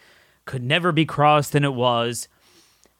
[0.44, 2.28] could never be crossed, and it was.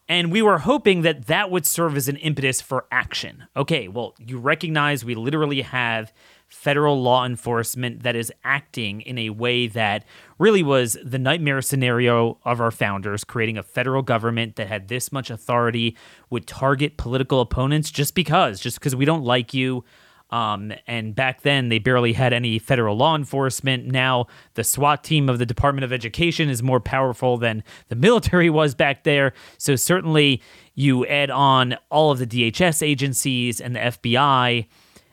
[0.08, 3.44] And we were hoping that that would serve as an impetus for action.
[3.54, 6.10] Okay, well, you recognize we literally have
[6.48, 10.04] federal law enforcement that is acting in a way that
[10.38, 15.12] really was the nightmare scenario of our founders, creating a federal government that had this
[15.12, 15.96] much authority,
[16.30, 19.84] would target political opponents just because, just because we don't like you.
[20.30, 23.86] Um, and back then, they barely had any federal law enforcement.
[23.86, 28.50] Now, the SWAT team of the Department of Education is more powerful than the military
[28.50, 29.32] was back there.
[29.56, 30.42] So, certainly,
[30.74, 34.66] you add on all of the DHS agencies and the FBI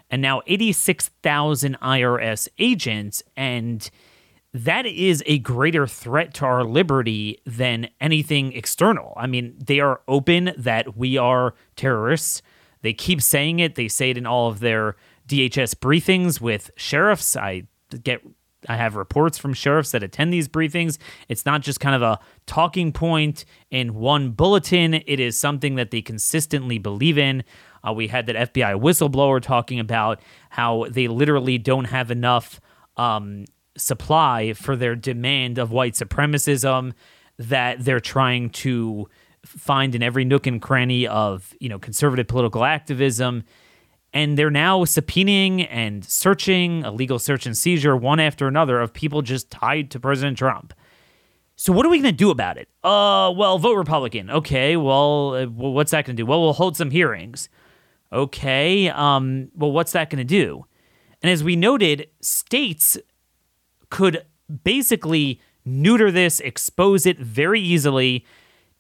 [0.10, 3.24] and now 86,000 IRS agents.
[3.36, 3.90] And
[4.54, 9.14] that is a greater threat to our liberty than anything external.
[9.18, 12.42] I mean, they are open that we are terrorists.
[12.82, 13.76] They keep saying it.
[13.76, 14.96] They say it in all of their
[15.28, 17.36] DHS briefings with sheriffs.
[17.36, 17.64] I
[18.04, 18.22] get
[18.68, 20.98] I have reports from sheriffs that attend these briefings.
[21.30, 24.96] It's not just kind of a talking point in one bulletin.
[25.06, 27.44] It is something that they consistently believe in.
[27.86, 30.20] Uh, we had that FBI whistleblower talking about
[30.50, 32.60] how they literally don't have enough
[32.98, 33.46] um,
[33.78, 36.94] supply for their demand of white supremacism
[37.38, 39.08] that they're trying to
[39.46, 43.44] find in every nook and cranny of you know conservative political activism
[44.16, 48.94] and they're now subpoenaing and searching a legal search and seizure one after another of
[48.94, 50.74] people just tied to President Trump.
[51.58, 52.70] So what are we going to do about it?
[52.82, 54.30] Uh, well, vote Republican.
[54.30, 56.26] Okay, well, uh, well what's that going to do?
[56.26, 57.50] Well, we'll hold some hearings.
[58.16, 60.66] Okay, um, well, what's that going to do?
[61.22, 62.98] And as we noted, states
[63.90, 64.26] could
[64.64, 68.26] basically neuter this, expose it very easily,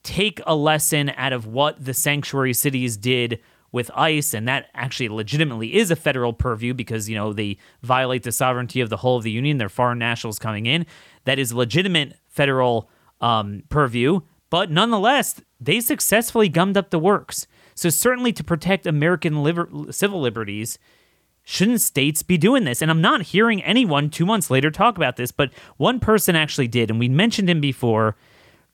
[0.04, 3.42] take a lesson out of what the sanctuary cities did
[3.74, 8.24] with ICE, and that actually legitimately is a federal purview because, you know, they violate
[8.24, 9.58] the sovereignty of the whole of the union.
[9.58, 10.86] They're foreign nationals coming in.
[11.26, 17.48] That is legitimate federal um, purview, but nonetheless, they successfully gummed up the works.
[17.76, 20.80] So, certainly to protect American liber- civil liberties,
[21.44, 22.82] shouldn't states be doing this?
[22.82, 26.68] And I'm not hearing anyone two months later talk about this, but one person actually
[26.68, 28.16] did, and we mentioned him before.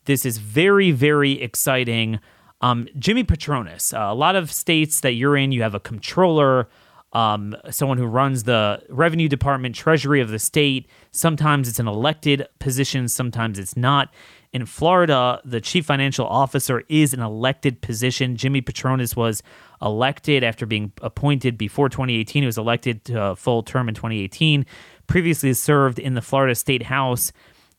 [0.04, 2.18] This is very, very exciting.
[2.60, 3.92] Um, Jimmy Patronis.
[3.92, 6.68] Uh, a lot of states that you're in, you have a controller,
[7.12, 10.88] um, someone who runs the revenue department, treasury of the state.
[11.10, 14.12] Sometimes it's an elected position, sometimes it's not.
[14.52, 18.36] In Florida, the chief financial officer is an elected position.
[18.36, 19.42] Jimmy Patronis was
[19.80, 22.42] elected after being appointed before 2018.
[22.42, 24.66] He was elected to a full term in 2018.
[25.06, 27.32] Previously served in the Florida State House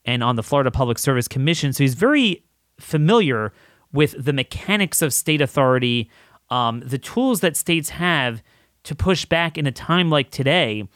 [0.03, 1.73] and on the Florida Public Service Commission.
[1.73, 2.43] So he's very
[2.79, 3.53] familiar
[3.91, 6.09] with the mechanics of state authority,
[6.49, 8.41] um, the tools that states have
[8.83, 10.87] to push back in a time like today.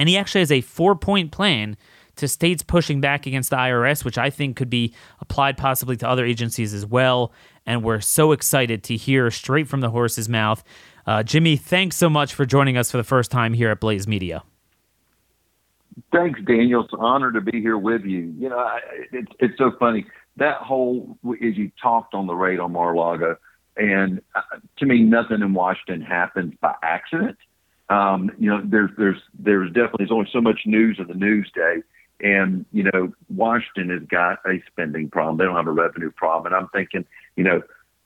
[0.00, 1.76] And he actually has a four point plan
[2.22, 6.08] to states pushing back against the IRS, which I think could be applied possibly to
[6.08, 7.32] other agencies as well.
[7.66, 10.64] And we're so excited to hear straight from the horse's mouth.
[11.06, 14.06] Uh, Jimmy, thanks so much for joining us for the first time here at Blaze
[14.06, 14.42] Media.
[16.12, 16.84] Thanks, Daniel.
[16.84, 18.34] It's an honor to be here with you.
[18.38, 18.78] You know, I,
[19.12, 20.06] it's it's so funny
[20.36, 23.36] that whole as you talked on the raid on Mar-a-Lago,
[23.76, 24.40] and uh,
[24.78, 27.36] to me, nothing in Washington happens by accident.
[27.90, 31.50] Um, you know, there's there's there's definitely there's only so much news in the news
[31.54, 31.82] day,
[32.22, 35.36] and you know, Washington has got a spending problem.
[35.36, 37.04] They don't have a revenue problem, and I'm thinking,
[37.36, 37.62] you know.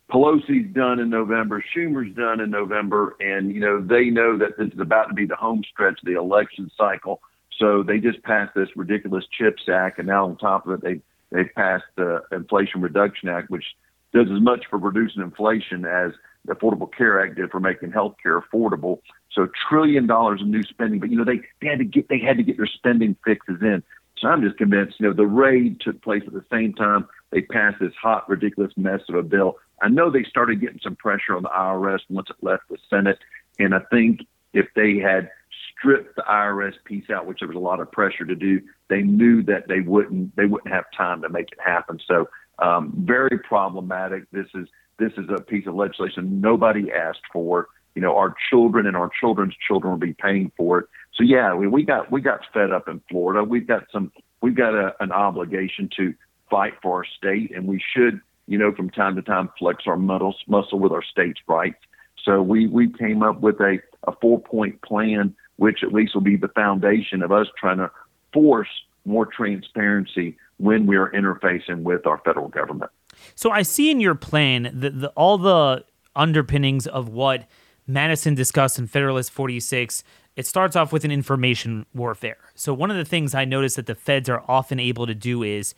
[0.08, 4.72] Pelosi's done in November, Schumer's done in November, and you know they know that this
[4.72, 7.20] is about to be the home stretch of the election cycle
[7.58, 11.00] so they just passed this ridiculous CHIPS Act, and now on top of it, they
[11.32, 13.64] they passed the Inflation Reduction Act, which
[14.12, 16.12] does as much for reducing inflation as
[16.44, 19.00] the Affordable Care Act did for making health care affordable.
[19.32, 22.18] So trillion dollars in new spending, but you know they, they had to get they
[22.18, 23.82] had to get their spending fixes in.
[24.18, 27.42] So I'm just convinced, you know, the raid took place at the same time they
[27.42, 29.56] passed this hot, ridiculous mess of a bill.
[29.82, 33.18] I know they started getting some pressure on the IRS once it left the Senate,
[33.58, 34.20] and I think
[34.52, 35.30] if they had
[35.78, 39.02] strip the IRS piece out, which there was a lot of pressure to do, they
[39.02, 42.00] knew that they wouldn't they wouldn't have time to make it happen.
[42.06, 44.30] So um, very problematic.
[44.30, 47.68] This is this is a piece of legislation nobody asked for.
[47.94, 50.86] You know, our children and our children's children will be paying for it.
[51.16, 53.42] So yeah, we, we got we got fed up in Florida.
[53.42, 54.12] We've got some
[54.42, 56.14] we've got a, an obligation to
[56.50, 59.96] fight for our state, and we should you know from time to time flex our
[59.96, 61.78] muscles muscle with our state's rights.
[62.24, 66.22] So we we came up with a a four point plan which at least will
[66.22, 67.90] be the foundation of us trying to
[68.32, 68.68] force
[69.04, 72.90] more transparency when we are interfacing with our federal government.
[73.34, 77.48] So I see in your plan the, the, all the underpinnings of what
[77.86, 80.02] Madison discussed in Federalist 46.
[80.36, 82.38] It starts off with an information warfare.
[82.54, 85.42] So one of the things I notice that the feds are often able to do
[85.42, 85.74] is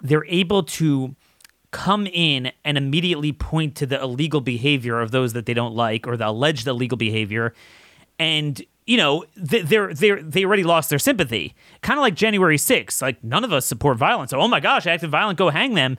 [0.00, 1.16] they're able to
[1.72, 6.06] come in and immediately point to the illegal behavior of those that they don't like
[6.06, 7.52] or the alleged illegal behavior
[8.18, 11.54] and you know, they're they they already lost their sympathy.
[11.82, 13.02] Kind of like January 6th.
[13.02, 14.32] Like none of us support violence.
[14.32, 15.98] oh my gosh, active violent, go hang them.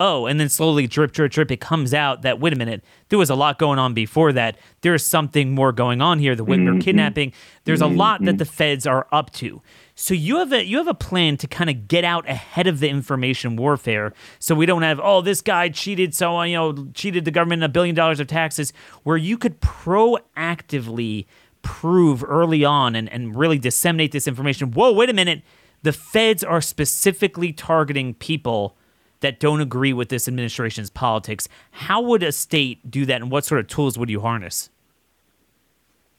[0.00, 3.18] Oh, and then slowly drip, drip, drip, it comes out that wait a minute, there
[3.18, 4.58] was a lot going on before that.
[4.80, 6.34] There's something more going on here.
[6.34, 6.80] The Whitmer mm-hmm.
[6.80, 7.32] kidnapping.
[7.62, 8.36] There's a lot that mm-hmm.
[8.38, 9.62] the feds are up to.
[9.94, 12.80] So you have a you have a plan to kind of get out ahead of
[12.80, 17.24] the information warfare, so we don't have oh this guy cheated, so you know cheated
[17.24, 18.72] the government a billion dollars of taxes.
[19.04, 21.26] Where you could proactively
[21.62, 25.42] prove early on and, and really disseminate this information whoa, wait a minute.
[25.82, 28.76] The feds are specifically targeting people
[29.24, 31.48] that don't agree with this administration's politics.
[31.70, 34.68] How would a state do that, and what sort of tools would you harness?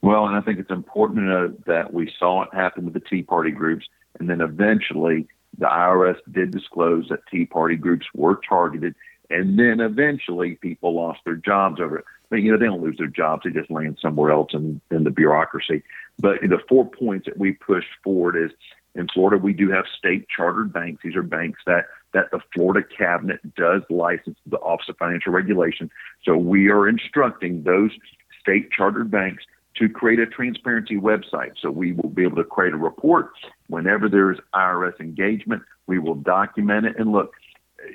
[0.01, 2.99] Well, and I think it's important to note that we saw it happen with the
[2.99, 3.85] Tea Party groups,
[4.19, 5.27] and then eventually
[5.59, 8.95] the IRS did disclose that Tea Party groups were targeted,
[9.29, 12.05] and then eventually people lost their jobs over it.
[12.31, 13.43] But, you know, they don't lose their jobs.
[13.45, 15.83] They just land somewhere else in, in the bureaucracy.
[16.17, 18.49] But the four points that we push forward is
[18.95, 21.01] in Florida, we do have state chartered banks.
[21.03, 25.91] These are banks that, that the Florida cabinet does license the Office of Financial Regulation.
[26.23, 27.91] So we are instructing those
[28.39, 29.43] state chartered banks
[29.77, 31.51] to create a transparency website.
[31.61, 33.31] So we will be able to create a report
[33.67, 35.63] whenever there's IRS engagement.
[35.87, 37.33] We will document it and look.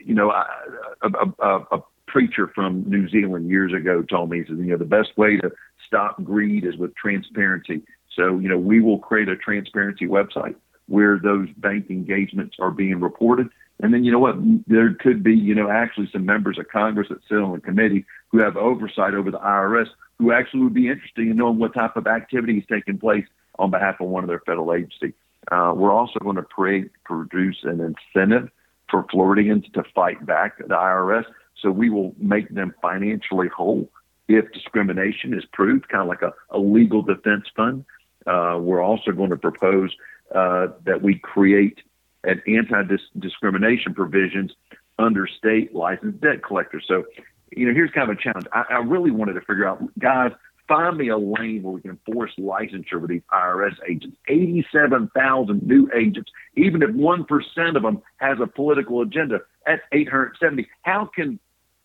[0.04, 4.84] You know, a, preacher from New Zealand years ago told me, he you know, the
[4.84, 5.50] best way to
[5.86, 7.82] stop greed is with transparency.
[8.16, 10.56] So, you know, we will create a transparency website
[10.90, 13.48] where those bank engagements are being reported.
[13.80, 14.36] And then, you know what,
[14.66, 18.04] there could be, you know, actually some members of Congress that sit on the committee
[18.30, 19.86] who have oversight over the IRS
[20.18, 23.24] who actually would be interested in knowing what type of activity is taking place
[23.58, 25.14] on behalf of one of their federal agencies.
[25.50, 28.50] Uh, we're also going to create, produce an incentive
[28.90, 31.24] for Floridians to fight back the IRS.
[31.62, 33.88] So we will make them financially whole
[34.28, 37.84] if discrimination is proved, kind of like a, a legal defense fund.
[38.26, 39.90] Uh, we're also going to propose
[40.34, 41.78] uh, that we create
[42.24, 44.52] an anti-discrimination provisions
[44.98, 46.84] under state licensed debt collectors.
[46.86, 47.04] So,
[47.56, 48.46] you know, here's kind of a challenge.
[48.52, 50.32] I, I really wanted to figure out, guys,
[50.68, 54.16] find me a lane where we can force licensure with these IRS agents.
[54.28, 56.30] 87,000 new agents.
[56.54, 60.68] Even if 1% of them has a political agenda, that's 870.
[60.82, 61.40] How can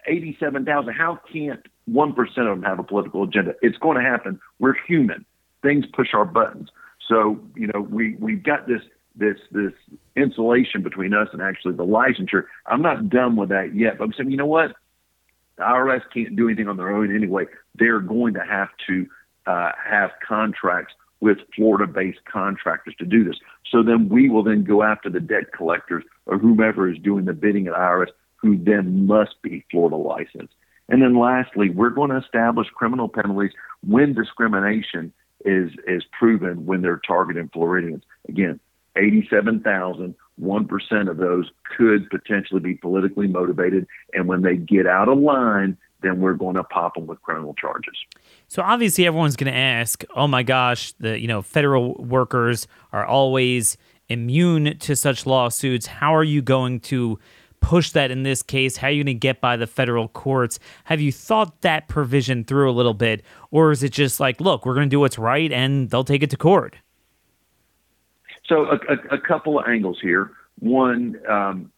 [0.08, 3.56] 87,000, how can't 1% of them have a political agenda?
[3.62, 4.39] It's going to happen.
[4.60, 5.26] We're human.
[5.64, 6.70] Things push our buttons.
[7.08, 8.82] So, you know, we, we've got this
[9.18, 9.72] this this
[10.16, 12.45] insulation between us and actually the licensure.
[12.66, 14.76] I'm not done with that yet, but I'm saying, you know what?
[15.58, 17.45] The IRS can't do anything on their own anyway.
[17.76, 19.08] They're going to have to
[19.47, 23.38] uh, have contracts with Florida-based contractors to do this.
[23.72, 27.34] So then we will then go after the debt collectors or whomever is doing the
[27.34, 30.53] bidding at IRS, who then must be Florida licensed.
[30.89, 35.14] And then lastly, we're going to establish criminal penalties when discrimination
[35.46, 38.04] is is proven when they're targeting Floridians.
[38.28, 38.60] Again,
[38.98, 43.88] 87,000, 1% of those could potentially be politically motivated.
[44.14, 47.54] And when they get out of line, then we're going to pop them with criminal
[47.56, 47.96] charges.
[48.48, 53.06] So obviously everyone's going to ask, "Oh my gosh, the you know federal workers are
[53.06, 53.78] always
[54.08, 55.88] immune to such lawsuits.
[55.88, 57.20] How are you going to
[57.66, 58.78] push that in this case?
[58.78, 60.59] How are you going to get by the federal courts?
[60.84, 64.66] Have you thought that provision through a little bit or is it just like, look,
[64.66, 66.76] we're going to do what's right and they'll take it to court?"
[68.47, 70.30] So a, a, a couple of angles here.
[70.59, 71.72] One, um,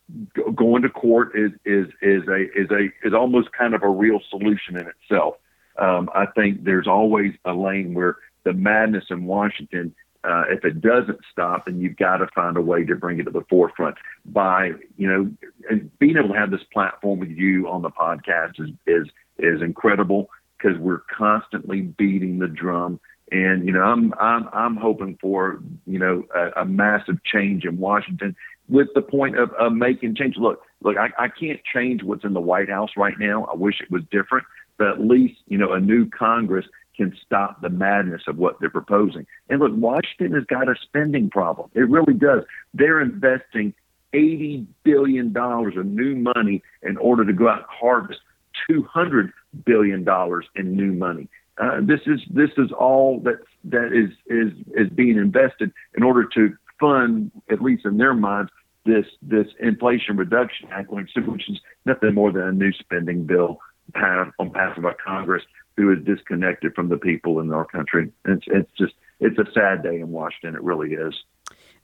[0.55, 4.19] going to court is is is a is a is almost kind of a real
[4.29, 5.35] solution in itself.
[5.79, 9.95] Um, I think there's always a lane where the madness in Washington,
[10.27, 13.23] uh, if it doesn't stop, then you've got to find a way to bring it
[13.23, 17.81] to the forefront by you know being able to have this platform with you on
[17.81, 19.07] the podcast is is
[19.39, 22.99] is incredible because we're constantly beating the drum
[23.31, 27.77] and you know, I'm I'm I'm hoping for you know a, a massive change in
[27.77, 28.35] Washington
[28.69, 30.35] with the point of, of making change.
[30.37, 33.45] Look, look, I, I can't change what's in the White House right now.
[33.45, 34.45] I wish it was different,
[34.77, 36.65] but at least you know a new Congress
[36.97, 39.25] can stop the madness of what they're proposing.
[39.49, 41.69] And look, Washington has got a spending problem.
[41.73, 42.43] It really does.
[42.73, 43.73] They're investing
[44.13, 48.19] eighty billion dollars of new money in order to go out and harvest
[48.67, 49.31] two hundred
[49.65, 51.29] billion dollars in new money.
[51.57, 56.23] Uh, this is this is all that that is is is being invested in order
[56.23, 58.51] to fund, at least in their minds,
[58.85, 63.59] this this Inflation Reduction Act, which is nothing more than a new spending bill
[63.93, 65.43] passed on passed by Congress,
[65.77, 68.11] who is disconnected from the people in our country.
[68.25, 70.55] It's it's just it's a sad day in Washington.
[70.55, 71.13] It really is.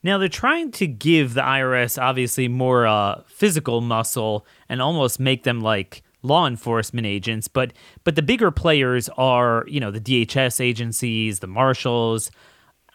[0.01, 5.43] Now they're trying to give the IRS obviously more uh, physical muscle and almost make
[5.43, 7.71] them like law enforcement agents, but
[8.03, 12.31] but the bigger players are you know the DHS agencies, the marshals,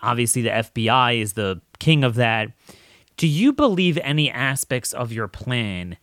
[0.03, 2.53] obviously the FBI is the king of that.
[3.17, 5.97] Do you believe any aspects of your plan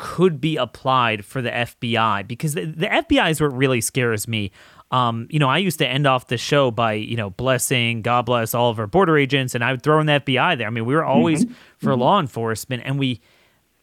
[0.00, 2.26] could be applied for the FBI?
[2.26, 4.50] Because the, the FBI is what really scares me.
[4.90, 8.22] Um, you know, I used to end off the show by, you know, blessing, God
[8.22, 10.66] bless all of our border agents, and I would throw in the FBI there.
[10.66, 11.54] I mean, we were always mm-hmm.
[11.76, 12.00] for mm-hmm.
[12.00, 13.20] law enforcement, and we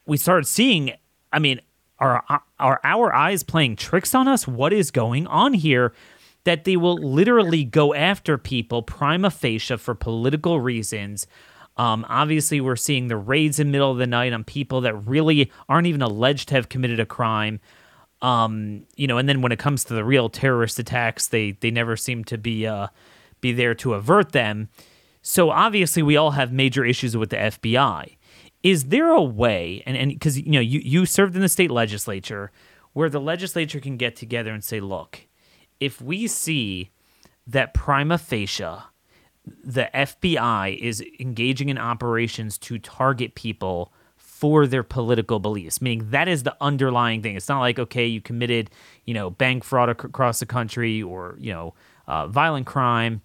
[0.06, 0.94] we started seeing.
[1.32, 1.62] I mean,
[2.00, 2.26] are
[2.60, 4.48] are our eyes playing tricks on us?
[4.48, 5.94] What is going on here?
[6.44, 11.28] That they will literally go after people prima facie for political reasons.
[11.78, 14.96] Um, obviously, we're seeing the raids in the middle of the night on people that
[14.96, 17.60] really aren't even alleged to have committed a crime.
[18.22, 21.72] Um, you know, and then when it comes to the real terrorist attacks, they they
[21.72, 22.88] never seem to be uh,
[23.42, 24.70] be there to avert them.
[25.22, 28.18] So obviously, we all have major issues with the FBI
[28.64, 31.72] is there a way and and because you know you you served in the state
[31.72, 32.52] legislature
[32.94, 35.28] where the legislature can get together and say look
[35.80, 36.90] if we see
[37.46, 38.66] that prima facie
[39.64, 46.28] the FBI is engaging in operations to target people for their political beliefs meaning that
[46.28, 48.70] is the underlying thing it's not like okay you committed
[49.06, 51.74] you know bank fraud ac- across the country or you know
[52.08, 53.22] uh, violent crime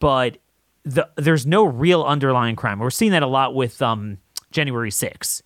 [0.00, 0.36] but
[0.84, 4.18] the, there's no real underlying crime we're seeing that a lot with um,
[4.54, 5.42] January 6th.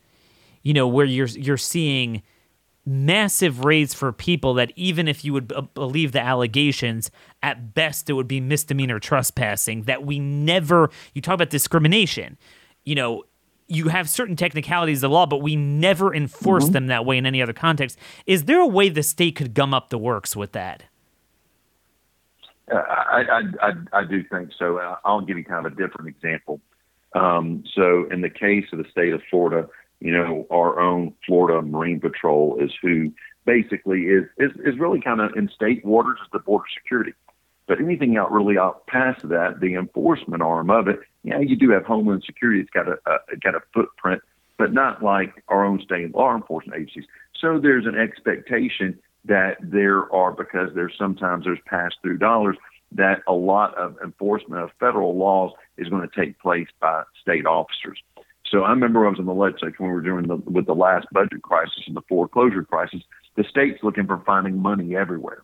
[0.62, 2.22] You know, where you're you're seeing
[2.88, 7.10] massive raids for people that even if you would b- believe the allegations,
[7.42, 9.82] at best it would be misdemeanor trespassing.
[9.82, 12.38] That we never you talk about discrimination.
[12.84, 13.24] You know,
[13.68, 16.72] you have certain technicalities of the law, but we never enforce mm-hmm.
[16.72, 17.98] them that way in any other context.
[18.26, 20.84] Is there a way the state could gum up the works with that?
[22.72, 24.78] Uh, I, I, I, I, do think so.
[25.04, 26.60] I'll give you kind of a different example.
[27.14, 29.68] Um, so, in the case of the state of Florida,
[30.00, 33.12] you know, our own Florida Marine Patrol is who
[33.44, 37.12] basically is is, is really kind of in state waters is the border security.
[37.66, 41.70] But anything out really out past that, the enforcement arm of it, yeah, you do
[41.70, 42.60] have Homeland Security.
[42.60, 44.22] It's got a, a got a footprint,
[44.56, 47.04] but not like our own state law enforcement agencies.
[47.38, 52.56] So there's an expectation that there are because there's sometimes there's pass through dollars
[52.92, 57.44] that a lot of enforcement of federal laws is going to take place by state
[57.44, 58.02] officers.
[58.50, 60.74] So I remember I was in the legislature when we were doing the, with the
[60.74, 63.02] last budget crisis and the foreclosure crisis.
[63.36, 65.42] The state's looking for finding money everywhere,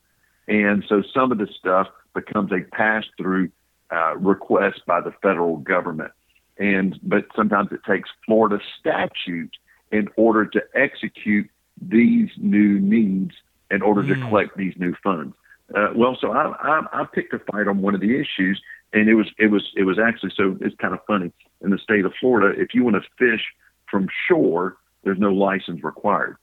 [0.48, 3.50] and so some of the stuff becomes a pass through
[3.92, 6.12] uh, request by the federal government.
[6.58, 9.56] And but sometimes it takes Florida statute
[9.92, 11.48] in order to execute
[11.80, 13.34] these new needs
[13.70, 14.08] in order mm.
[14.08, 14.28] to hmm.
[14.28, 15.34] collect these new funds.
[15.74, 18.60] Uh, well, so I, I, I picked a fight on one of the issues,
[18.92, 21.78] and it was it was it was actually so it's kind of funny in the
[21.78, 22.60] state of Florida.
[22.60, 23.42] If you want to fish
[23.90, 26.36] from shore, there's no license required.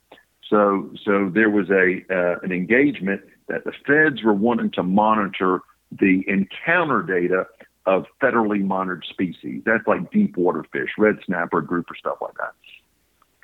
[0.49, 5.61] So so there was a uh, an engagement that the feds were wanting to monitor
[5.91, 7.45] the encounter data
[7.85, 9.61] of federally monitored species.
[9.65, 12.53] That's like deep water fish, red snapper, grouper, stuff like that.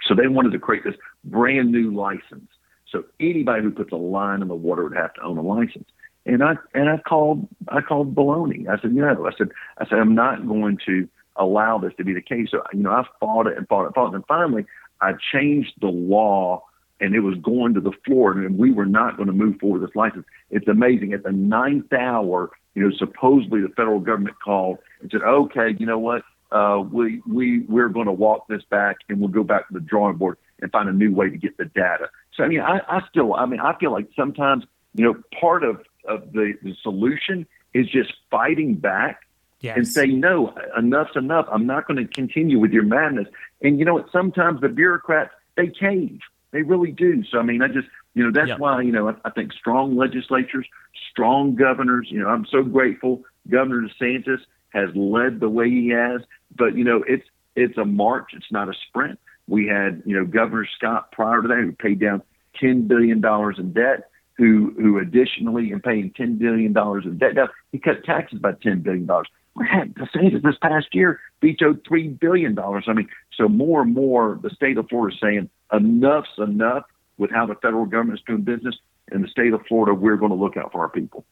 [0.07, 2.49] So they wanted to create this brand new license.
[2.91, 5.87] So anybody who puts a line in the water would have to own a license.
[6.25, 8.67] And I and I called I called baloney.
[8.67, 9.27] I said, no.
[9.27, 11.07] I said I said I'm not going to
[11.37, 12.49] allow this to be the case.
[12.51, 14.15] So you know I fought it and fought it and fought it.
[14.15, 14.65] And finally
[15.01, 16.63] I changed the law
[16.99, 19.81] and it was going to the floor and we were not going to move forward
[19.81, 20.25] with this license.
[20.49, 21.13] It's amazing.
[21.13, 25.85] At the ninth hour, you know, supposedly the federal government called and said, okay, you
[25.85, 26.23] know what?
[26.51, 29.81] Uh, we we we're going to walk this back and we'll go back to the
[29.81, 32.09] drawing board and find a new way to get the data.
[32.37, 34.63] So I mean, I, I still, I mean, I feel like sometimes
[34.93, 39.23] you know part of of the, the solution is just fighting back
[39.59, 39.75] yes.
[39.75, 41.47] and saying no, enough's enough.
[41.51, 43.27] I'm not going to continue with your madness.
[43.61, 44.11] And you know what?
[44.11, 46.19] Sometimes the bureaucrats they cave.
[46.51, 47.23] They really do.
[47.29, 49.97] So I mean, I just you know that's why you know I, I think strong
[49.97, 50.67] legislatures,
[51.11, 52.07] strong governors.
[52.09, 56.21] You know, I'm so grateful Governor DeSantis has led the way he has.
[56.55, 58.31] But you know, it's it's a march.
[58.33, 59.19] It's not a sprint.
[59.47, 62.21] We had you know Governor Scott prior to that who paid down
[62.59, 64.09] ten billion dollars in debt.
[64.37, 67.35] Who who additionally in paying ten billion dollars in debt.
[67.35, 69.27] Now he cut taxes by ten billion dollars.
[69.55, 72.85] We had DeSantis this past year vetoed three billion dollars.
[72.87, 76.83] I mean, so more and more the state of Florida is saying enough's enough
[77.17, 78.75] with how the federal government is doing business.
[79.11, 81.25] In the state of Florida, we're going to look out for our people.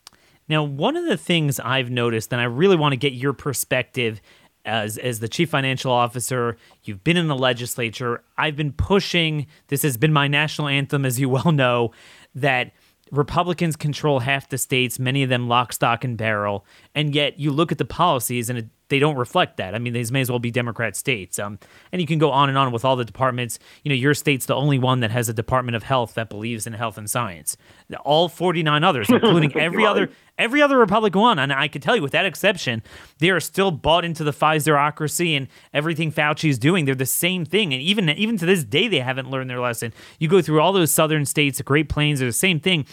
[0.48, 4.22] Now, one of the things I've noticed, and I really want to get your perspective
[4.66, 8.24] as as the chief financial officer, you've been in the legislature.
[8.38, 9.48] I've been pushing.
[9.68, 11.92] This has been my national anthem, as you well know,
[12.34, 12.72] that
[13.12, 17.52] Republicans control half the states, many of them lock, stock, and barrel, and yet you
[17.52, 19.74] look at the policies and it they don't reflect that.
[19.74, 21.40] I mean, these may as well be Democrat states.
[21.40, 21.60] Um,
[21.92, 23.58] and you can go on and on with all the departments.
[23.84, 26.68] You know, your state's the only one that has a Department of Health that believes
[26.68, 27.58] in health and science.
[28.04, 32.02] All 49 others, including every other every other Republican one, and I can tell you,
[32.02, 32.84] with that exception,
[33.20, 36.84] they are still bought into the Pfizerocracy and everything Fauci is doing.
[36.86, 39.94] They're the same thing, and even even to this day, they haven't learned their lesson.
[40.20, 42.86] You go through all those southern states, the Great Plains, they're the same thing.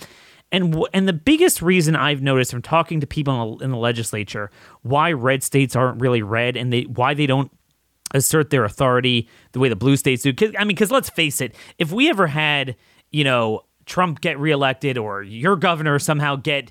[0.52, 3.78] And and the biggest reason I've noticed from talking to people in the, in the
[3.78, 4.50] legislature
[4.82, 7.50] why red states aren't really red and they why they don't
[8.14, 10.34] assert their authority the way the blue states do.
[10.58, 12.76] I mean, because let's face it, if we ever had
[13.10, 16.70] you know Trump get reelected or your governor somehow get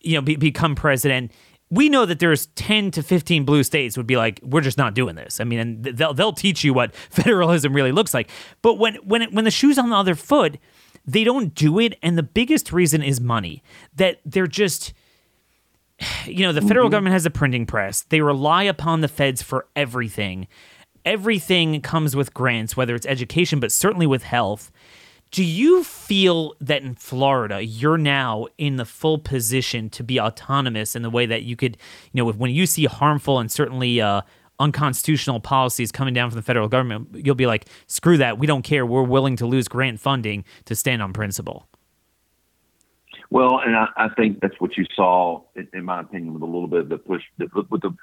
[0.00, 1.30] you know be, become president,
[1.70, 4.94] we know that there's 10 to 15 blue states would be like we're just not
[4.94, 8.30] doing this i mean and they'll, they'll teach you what federalism really looks like
[8.62, 10.58] but when when it, when the shoe's on the other foot
[11.08, 13.62] they don't do it and the biggest reason is money.
[13.96, 14.92] That they're just
[16.26, 16.92] you know the federal mm-hmm.
[16.92, 18.02] government has a printing press.
[18.02, 20.46] They rely upon the feds for everything.
[21.04, 24.70] Everything comes with grants whether it's education but certainly with health.
[25.30, 30.94] Do you feel that in Florida you're now in the full position to be autonomous
[30.94, 31.78] in the way that you could,
[32.12, 34.22] you know, when you see harmful and certainly uh,
[34.58, 38.38] unconstitutional policies coming down from the federal government, you'll be like, screw that.
[38.38, 38.84] We don't care.
[38.84, 41.68] We're willing to lose grant funding to stand on principle.
[43.30, 46.46] Well, and I, I think that's what you saw, in, in, my opinion, with a
[46.46, 47.22] little bit of the push.
[47.38, 47.94] With the,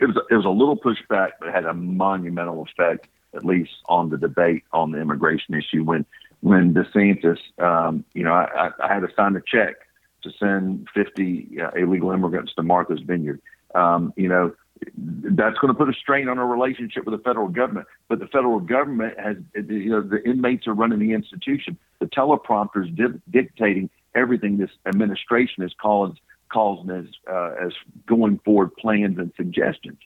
[0.00, 3.70] it was it was a little pushback, but it had a monumental effect, at least
[3.86, 5.84] on the debate on the immigration issue.
[5.84, 6.06] When
[6.40, 9.76] when DeSantis, um, you know, I, I, had to sign a check
[10.22, 13.40] to send 50 uh, illegal immigrants to Martha's Vineyard.
[13.74, 14.52] Um, you know,
[14.96, 17.86] that's going to put a strain on our relationship with the federal government.
[18.08, 21.78] But the federal government has, you know, the inmates are running the institution.
[22.00, 26.18] The teleprompters di- dictating everything this administration is calling
[26.48, 27.72] calls as uh, as
[28.06, 29.98] going forward plans and suggestions.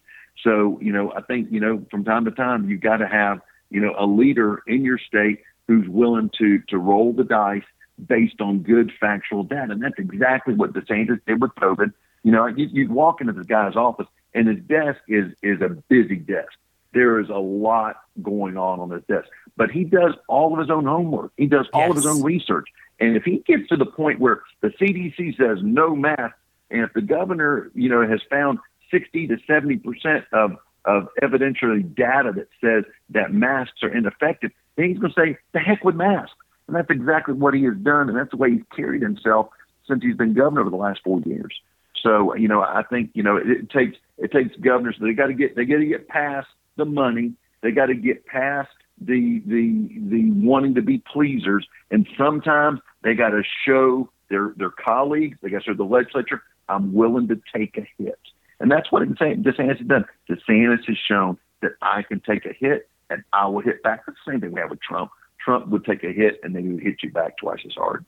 [0.43, 3.41] So you know, I think you know from time to time you've got to have
[3.71, 7.65] you know, a leader in your state who's willing to to roll the dice
[8.07, 9.73] based on good factual data.
[9.73, 11.93] And that's exactly what DeSantis did with COVID.
[12.23, 14.07] You know, you, you'd walk into this guy's office
[14.37, 16.53] and his desk is is a busy desk.
[16.93, 20.71] There is a lot going on on his desk, but he does all of his
[20.71, 21.33] own homework.
[21.37, 21.91] He does all yes.
[21.91, 22.69] of his own research.
[23.01, 26.35] And if he gets to the point where the CDC says no mask,
[26.71, 28.59] and if the governor, you know, has found
[28.91, 30.53] 60 to 70 percent of
[30.85, 35.59] of evidentiary data that says that masks are ineffective, then he's going to say the
[35.59, 36.37] heck with masks.
[36.69, 39.49] And that's exactly what he has done, and that's the way he's carried himself
[39.89, 41.61] since he's been governor over the last four years.
[42.07, 44.95] So, you know, I think you know it, it takes it takes governors.
[45.01, 46.47] They got to get they got to get past
[46.77, 47.33] the money.
[47.63, 53.15] They got to get past the the the wanting to be pleasers, and sometimes they
[53.15, 57.41] got to show their their colleagues, they got to show the legislature, I'm willing to
[57.53, 58.21] take a hit,
[58.61, 60.05] and that's what DeSantis has done.
[60.31, 64.05] DeSantis has shown that I can take a hit and I will hit back.
[64.07, 65.11] That's the same thing we have with Trump.
[65.45, 68.05] Trump would take a hit and then he would hit you back twice as hard.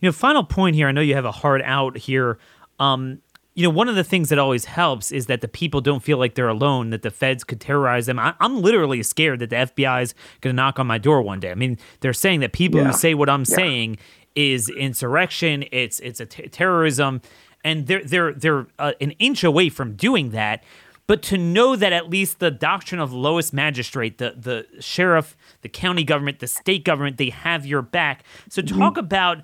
[0.00, 0.88] You know, final point here.
[0.88, 2.38] I know you have a hard out here.
[2.78, 3.20] Um,
[3.54, 6.18] you know, one of the things that always helps is that the people don't feel
[6.18, 8.18] like they're alone, that the feds could terrorize them.
[8.18, 11.40] I, am literally scared that the FBI is going to knock on my door one
[11.40, 11.50] day.
[11.50, 12.86] I mean, they're saying that people yeah.
[12.86, 13.56] who say what I'm yeah.
[13.56, 13.98] saying
[14.36, 17.20] is insurrection, it's it's a t- terrorism,
[17.64, 20.62] and they're they're they're uh, an inch away from doing that.
[21.08, 25.68] But to know that at least the doctrine of lowest magistrate, the the sheriff, the
[25.68, 28.22] county government, the state government, they have your back.
[28.48, 29.00] So talk mm-hmm.
[29.00, 29.38] about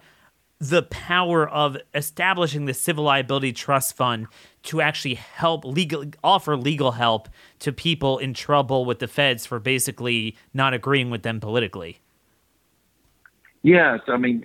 [0.59, 4.27] the power of establishing the civil liability trust fund
[4.63, 7.29] to actually help legal offer legal help
[7.59, 12.01] to people in trouble with the feds for basically not agreeing with them politically.
[13.63, 14.45] Yes, I mean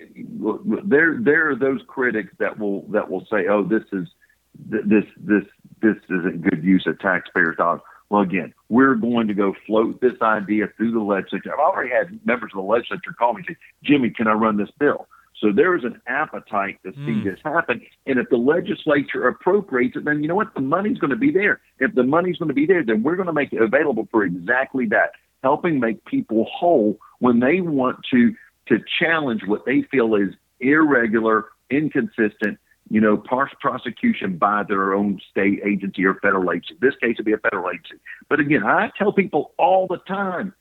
[0.84, 4.08] there there are those critics that will that will say, "Oh, this is
[4.54, 5.44] this this
[5.80, 10.20] this isn't good use of taxpayers' dollars." Well, again, we're going to go float this
[10.20, 11.52] idea through the legislature.
[11.54, 14.58] I've already had members of the legislature call me and say, "Jimmy, can I run
[14.58, 15.06] this bill?"
[15.42, 17.24] So there is an appetite to see mm.
[17.24, 17.82] this happen.
[18.06, 20.54] And if the legislature appropriates it, then you know what?
[20.54, 21.60] The money's going to be there.
[21.80, 24.24] If the money's going to be there, then we're going to make it available for
[24.24, 25.12] exactly that,
[25.42, 28.34] helping make people whole when they want to
[28.68, 30.28] to challenge what they feel is
[30.60, 32.56] irregular, inconsistent,
[32.88, 36.74] you know, partial prosecution by their own state agency or federal agency.
[36.74, 38.00] In this case, it'd be a federal agency.
[38.28, 40.54] But again, I tell people all the time,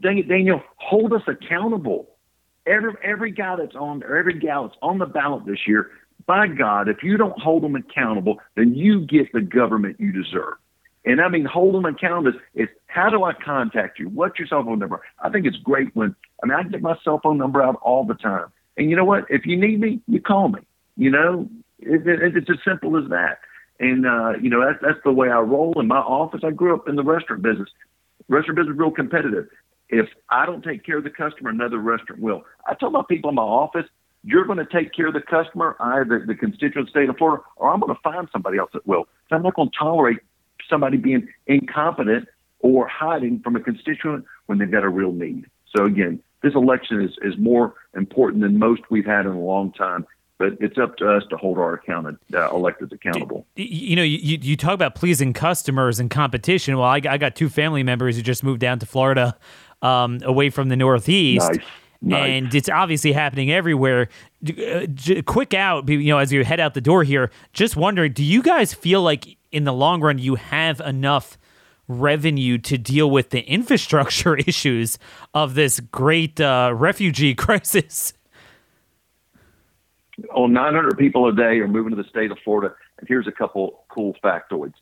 [0.00, 2.10] Daniel, hold us accountable
[2.66, 5.90] every every guy that's on or every gal that's on the ballot this year,
[6.26, 10.54] by God, if you don't hold them accountable, then you get the government you deserve.
[11.04, 14.08] And I mean, hold them accountable is, how do I contact you?
[14.10, 15.00] What's your cell phone number?
[15.20, 18.04] I think it's great when, I mean, I get my cell phone number out all
[18.04, 18.46] the time.
[18.76, 19.24] And you know what?
[19.30, 20.60] If you need me, you call me.
[20.96, 21.48] You know,
[21.78, 23.38] it, it, it's as simple as that.
[23.78, 26.42] And, uh, you know, that's, that's the way I roll in my office.
[26.44, 27.70] I grew up in the restaurant business.
[28.28, 29.48] Restaurant business real competitive.
[29.90, 32.42] If I don't take care of the customer, another restaurant will.
[32.66, 33.86] I tell my people in my office,
[34.22, 37.70] you're going to take care of the customer, I, the, constituent state of Florida, or
[37.70, 39.08] I'm going to find somebody else that will.
[39.28, 40.18] So I'm not going to tolerate
[40.68, 42.28] somebody being incompetent
[42.60, 45.46] or hiding from a constituent when they've got a real need.
[45.74, 49.72] So again, this election is, is more important than most we've had in a long
[49.72, 50.06] time
[50.40, 53.46] but it's up to us to hold our accounted uh, electeds accountable.
[53.56, 56.78] You know, you, you talk about pleasing customers and competition.
[56.78, 59.36] Well, I, I got two family members who just moved down to Florida
[59.82, 61.52] um, away from the Northeast.
[61.52, 61.64] Nice.
[62.02, 62.30] Nice.
[62.30, 64.08] And it's obviously happening everywhere.
[64.48, 64.86] Uh,
[65.26, 68.42] quick out, you know, as you head out the door here, just wondering, do you
[68.42, 71.36] guys feel like in the long run you have enough
[71.88, 74.98] revenue to deal with the infrastructure issues
[75.34, 78.14] of this great uh, refugee crisis?
[80.34, 82.74] Oh, 900 people a day are moving to the state of Florida.
[82.98, 84.74] And here's a couple cool factoids.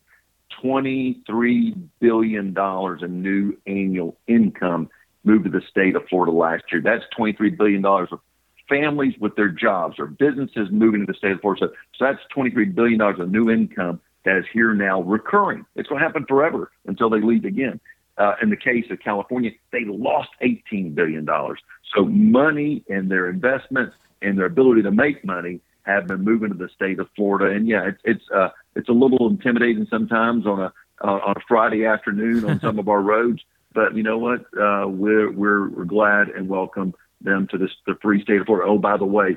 [0.62, 4.88] $23 billion in new annual income
[5.24, 6.80] moved to the state of Florida last year.
[6.82, 8.20] That's $23 billion of
[8.68, 11.68] families with their jobs or businesses moving to the state of Florida.
[11.96, 15.64] So that's $23 billion of new income that is here now recurring.
[15.74, 17.80] It's going to happen forever until they leave again.
[18.16, 21.26] Uh, in the case of California, they lost $18 billion.
[21.94, 26.54] So money and their investments and their ability to make money have been moving to
[26.54, 27.54] the state of Florida.
[27.54, 28.48] And yeah, it's it's uh,
[28.78, 30.72] it's a little intimidating sometimes on a
[31.02, 33.42] uh, on a Friday afternoon on some of our roads.
[33.74, 34.40] But you know what?
[34.58, 38.70] Uh, we're, we're we're glad and welcome them to this the free state of Florida.
[38.70, 39.36] Oh, by the way,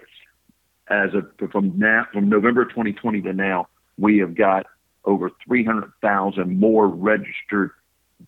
[0.88, 3.68] as of from now from November 2020 to now,
[3.98, 4.68] we have got
[5.04, 7.72] over 300,000 more registered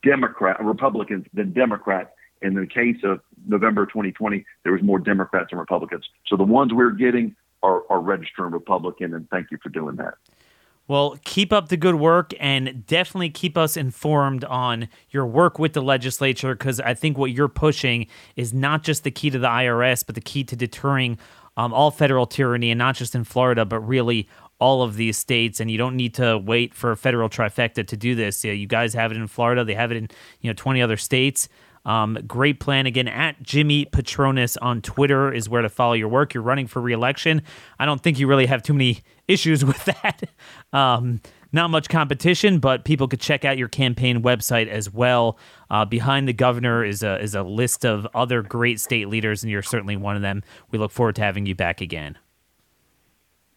[0.03, 2.09] Democrat Republicans than Democrats.
[2.41, 6.03] In the case of November 2020, there was more Democrats than Republicans.
[6.27, 10.15] So the ones we're getting are, are registering Republican, and thank you for doing that.
[10.87, 15.73] Well, keep up the good work and definitely keep us informed on your work with
[15.73, 19.47] the legislature because I think what you're pushing is not just the key to the
[19.47, 21.17] IRS, but the key to deterring
[21.55, 24.27] um, all federal tyranny, and not just in Florida, but really
[24.59, 25.59] all of these states.
[25.59, 28.43] And you don't need to wait for a federal trifecta to do this.
[28.43, 30.09] You guys have it in Florida, they have it in
[30.41, 31.47] you know 20 other states.
[31.85, 32.85] Um, great plan.
[32.85, 36.33] Again, at Jimmy Patronis on Twitter is where to follow your work.
[36.33, 37.41] You're running for reelection.
[37.79, 40.23] I don't think you really have too many issues with that.
[40.73, 41.21] Um,
[41.51, 45.37] not much competition, but people could check out your campaign website as well.
[45.69, 49.51] Uh, behind the governor is a is a list of other great state leaders, and
[49.51, 50.41] you're certainly one of them.
[50.71, 52.17] We look forward to having you back again.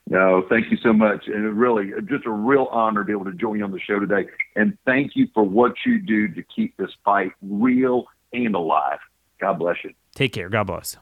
[0.09, 1.27] No, thank you so much.
[1.27, 3.99] And really, just a real honor to be able to join you on the show
[3.99, 4.29] today.
[4.55, 8.05] And thank you for what you do to keep this fight real
[8.45, 8.99] and alive.
[9.41, 9.93] God bless you.
[10.15, 10.49] Take care.
[10.49, 10.97] God bless.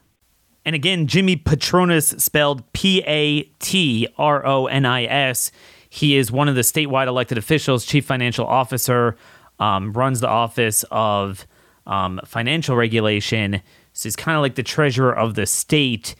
[0.64, 5.50] And again, Jimmy Patronis, spelled P A T R O N I S.
[5.90, 9.16] He is one of the statewide elected officials, chief financial officer,
[9.58, 11.46] um, runs the office of
[11.86, 13.62] um, financial regulation.
[13.92, 16.16] So he's kind of like the treasurer of the state.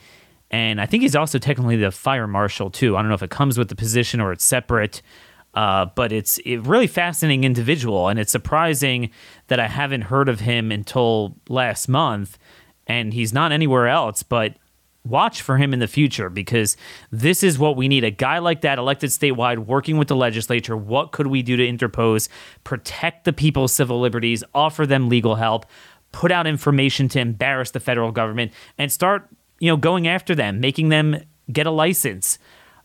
[0.51, 2.97] And I think he's also technically the fire marshal, too.
[2.97, 5.03] I don't know if it comes with the position or it's separate.
[5.55, 9.11] Uh, but it's a really fascinating individual, and it's surprising
[9.47, 12.39] that I haven't heard of him until last month,
[12.87, 14.23] and he's not anywhere else.
[14.23, 14.57] But
[15.05, 16.77] watch for him in the future because
[17.11, 20.77] this is what we need a guy like that elected statewide working with the legislature
[20.77, 22.29] what could we do to interpose
[22.65, 25.67] protect the people's civil liberties offer them legal help
[26.11, 29.29] put out information to embarrass the federal government and start
[29.59, 32.39] you know going after them making them get a license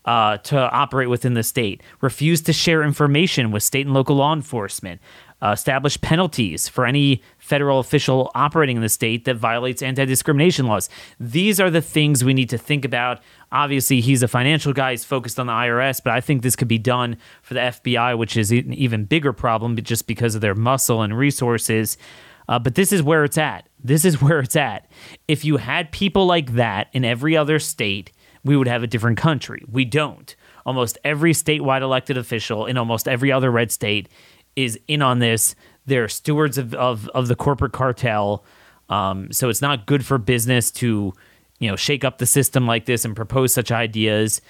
[0.09, 4.33] uh, to operate within the state, refuse to share information with state and local law
[4.33, 4.99] enforcement,
[5.39, 10.65] uh, establish penalties for any federal official operating in the state that violates anti discrimination
[10.65, 10.89] laws.
[11.19, 13.21] These are the things we need to think about.
[13.51, 16.67] Obviously, he's a financial guy, he's focused on the IRS, but I think this could
[16.67, 20.55] be done for the FBI, which is an even bigger problem just because of their
[20.55, 21.99] muscle and resources.
[22.47, 23.69] Uh, but this is where it's at.
[23.83, 24.91] This is where it's at.
[25.27, 28.11] If you had people like that in every other state,
[28.49, 29.63] we would have a different country.
[29.71, 30.35] We don't.
[30.65, 34.09] Almost every statewide elected official in almost every other red state
[34.55, 35.53] is in on this.
[35.85, 38.43] They're stewards of, of, of the corporate cartel.
[38.89, 41.13] Um, so it's not good for business to,
[41.59, 44.41] you know, shake up the system like this and propose such ideas.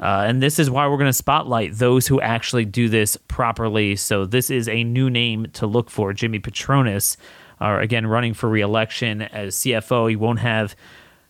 [0.00, 3.94] Uh, and this is why we're going to spotlight those who actually do this properly.
[3.94, 6.12] So this is a new name to look for.
[6.12, 7.16] Jimmy Patronis,
[7.60, 10.10] uh, again, running for reelection as CFO.
[10.10, 10.74] He won't have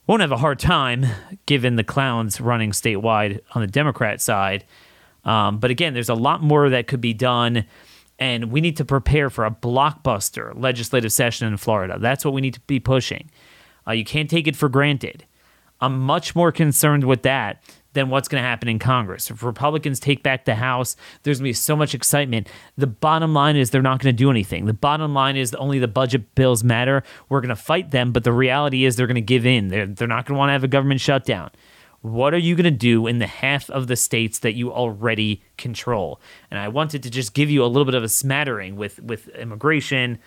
[0.08, 1.06] won't have a hard time
[1.46, 4.64] given the clowns running statewide on the Democrat side.
[5.24, 7.66] Um, but again, there's a lot more that could be done,
[8.18, 11.98] and we need to prepare for a blockbuster legislative session in Florida.
[12.00, 13.30] That's what we need to be pushing.
[13.86, 15.26] Uh, you can't take it for granted.
[15.80, 17.62] I'm much more concerned with that
[17.94, 19.30] than what's going to happen in Congress.
[19.30, 22.48] If Republicans take back the House, there's going to be so much excitement.
[22.76, 24.66] The bottom line is they're not going to do anything.
[24.66, 27.02] The bottom line is only the budget bills matter.
[27.28, 29.68] We're going to fight them, but the reality is they're going to give in.
[29.68, 31.50] They're, they're not going to want to have a government shutdown.
[32.00, 35.42] What are you going to do in the half of the states that you already
[35.56, 36.20] control?
[36.48, 39.28] And I wanted to just give you a little bit of a smattering with with
[39.30, 40.20] immigration,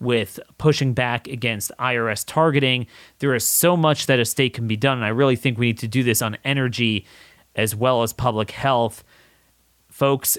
[0.00, 2.86] with pushing back against IRS targeting.
[3.18, 4.98] There is so much that a state can be done.
[4.98, 7.06] And I really think we need to do this on energy
[7.54, 9.02] as well as public health.
[9.88, 10.36] Folks,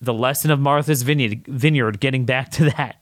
[0.00, 2.96] the lesson of Martha's Vineyard, Vineyard getting back to that.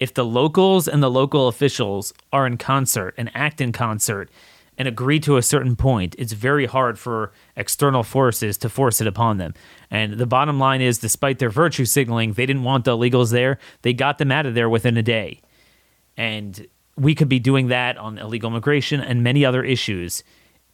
[0.00, 4.30] If the locals and the local officials are in concert and act in concert,
[4.76, 9.06] and agree to a certain point, it's very hard for external forces to force it
[9.06, 9.54] upon them.
[9.94, 13.60] And the bottom line is, despite their virtue signaling, they didn't want the illegals there.
[13.82, 15.40] They got them out of there within a day.
[16.16, 16.66] And
[16.96, 20.24] we could be doing that on illegal immigration and many other issues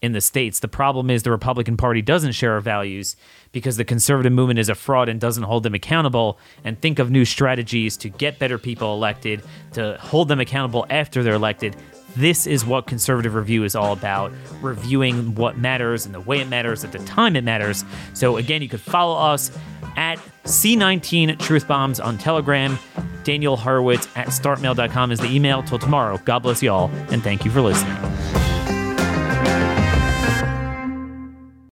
[0.00, 0.60] in the states.
[0.60, 3.14] The problem is the Republican Party doesn't share our values
[3.52, 7.10] because the conservative movement is a fraud and doesn't hold them accountable and think of
[7.10, 9.42] new strategies to get better people elected,
[9.74, 11.76] to hold them accountable after they're elected.
[12.16, 16.48] This is what conservative review is all about reviewing what matters and the way it
[16.48, 17.84] matters at the time it matters.
[18.14, 19.50] So, again, you could follow us
[19.96, 22.78] at C19 Truth Bombs on Telegram.
[23.22, 25.62] Daniel Horowitz at startmail.com is the email.
[25.62, 28.49] Till tomorrow, God bless you all, and thank you for listening.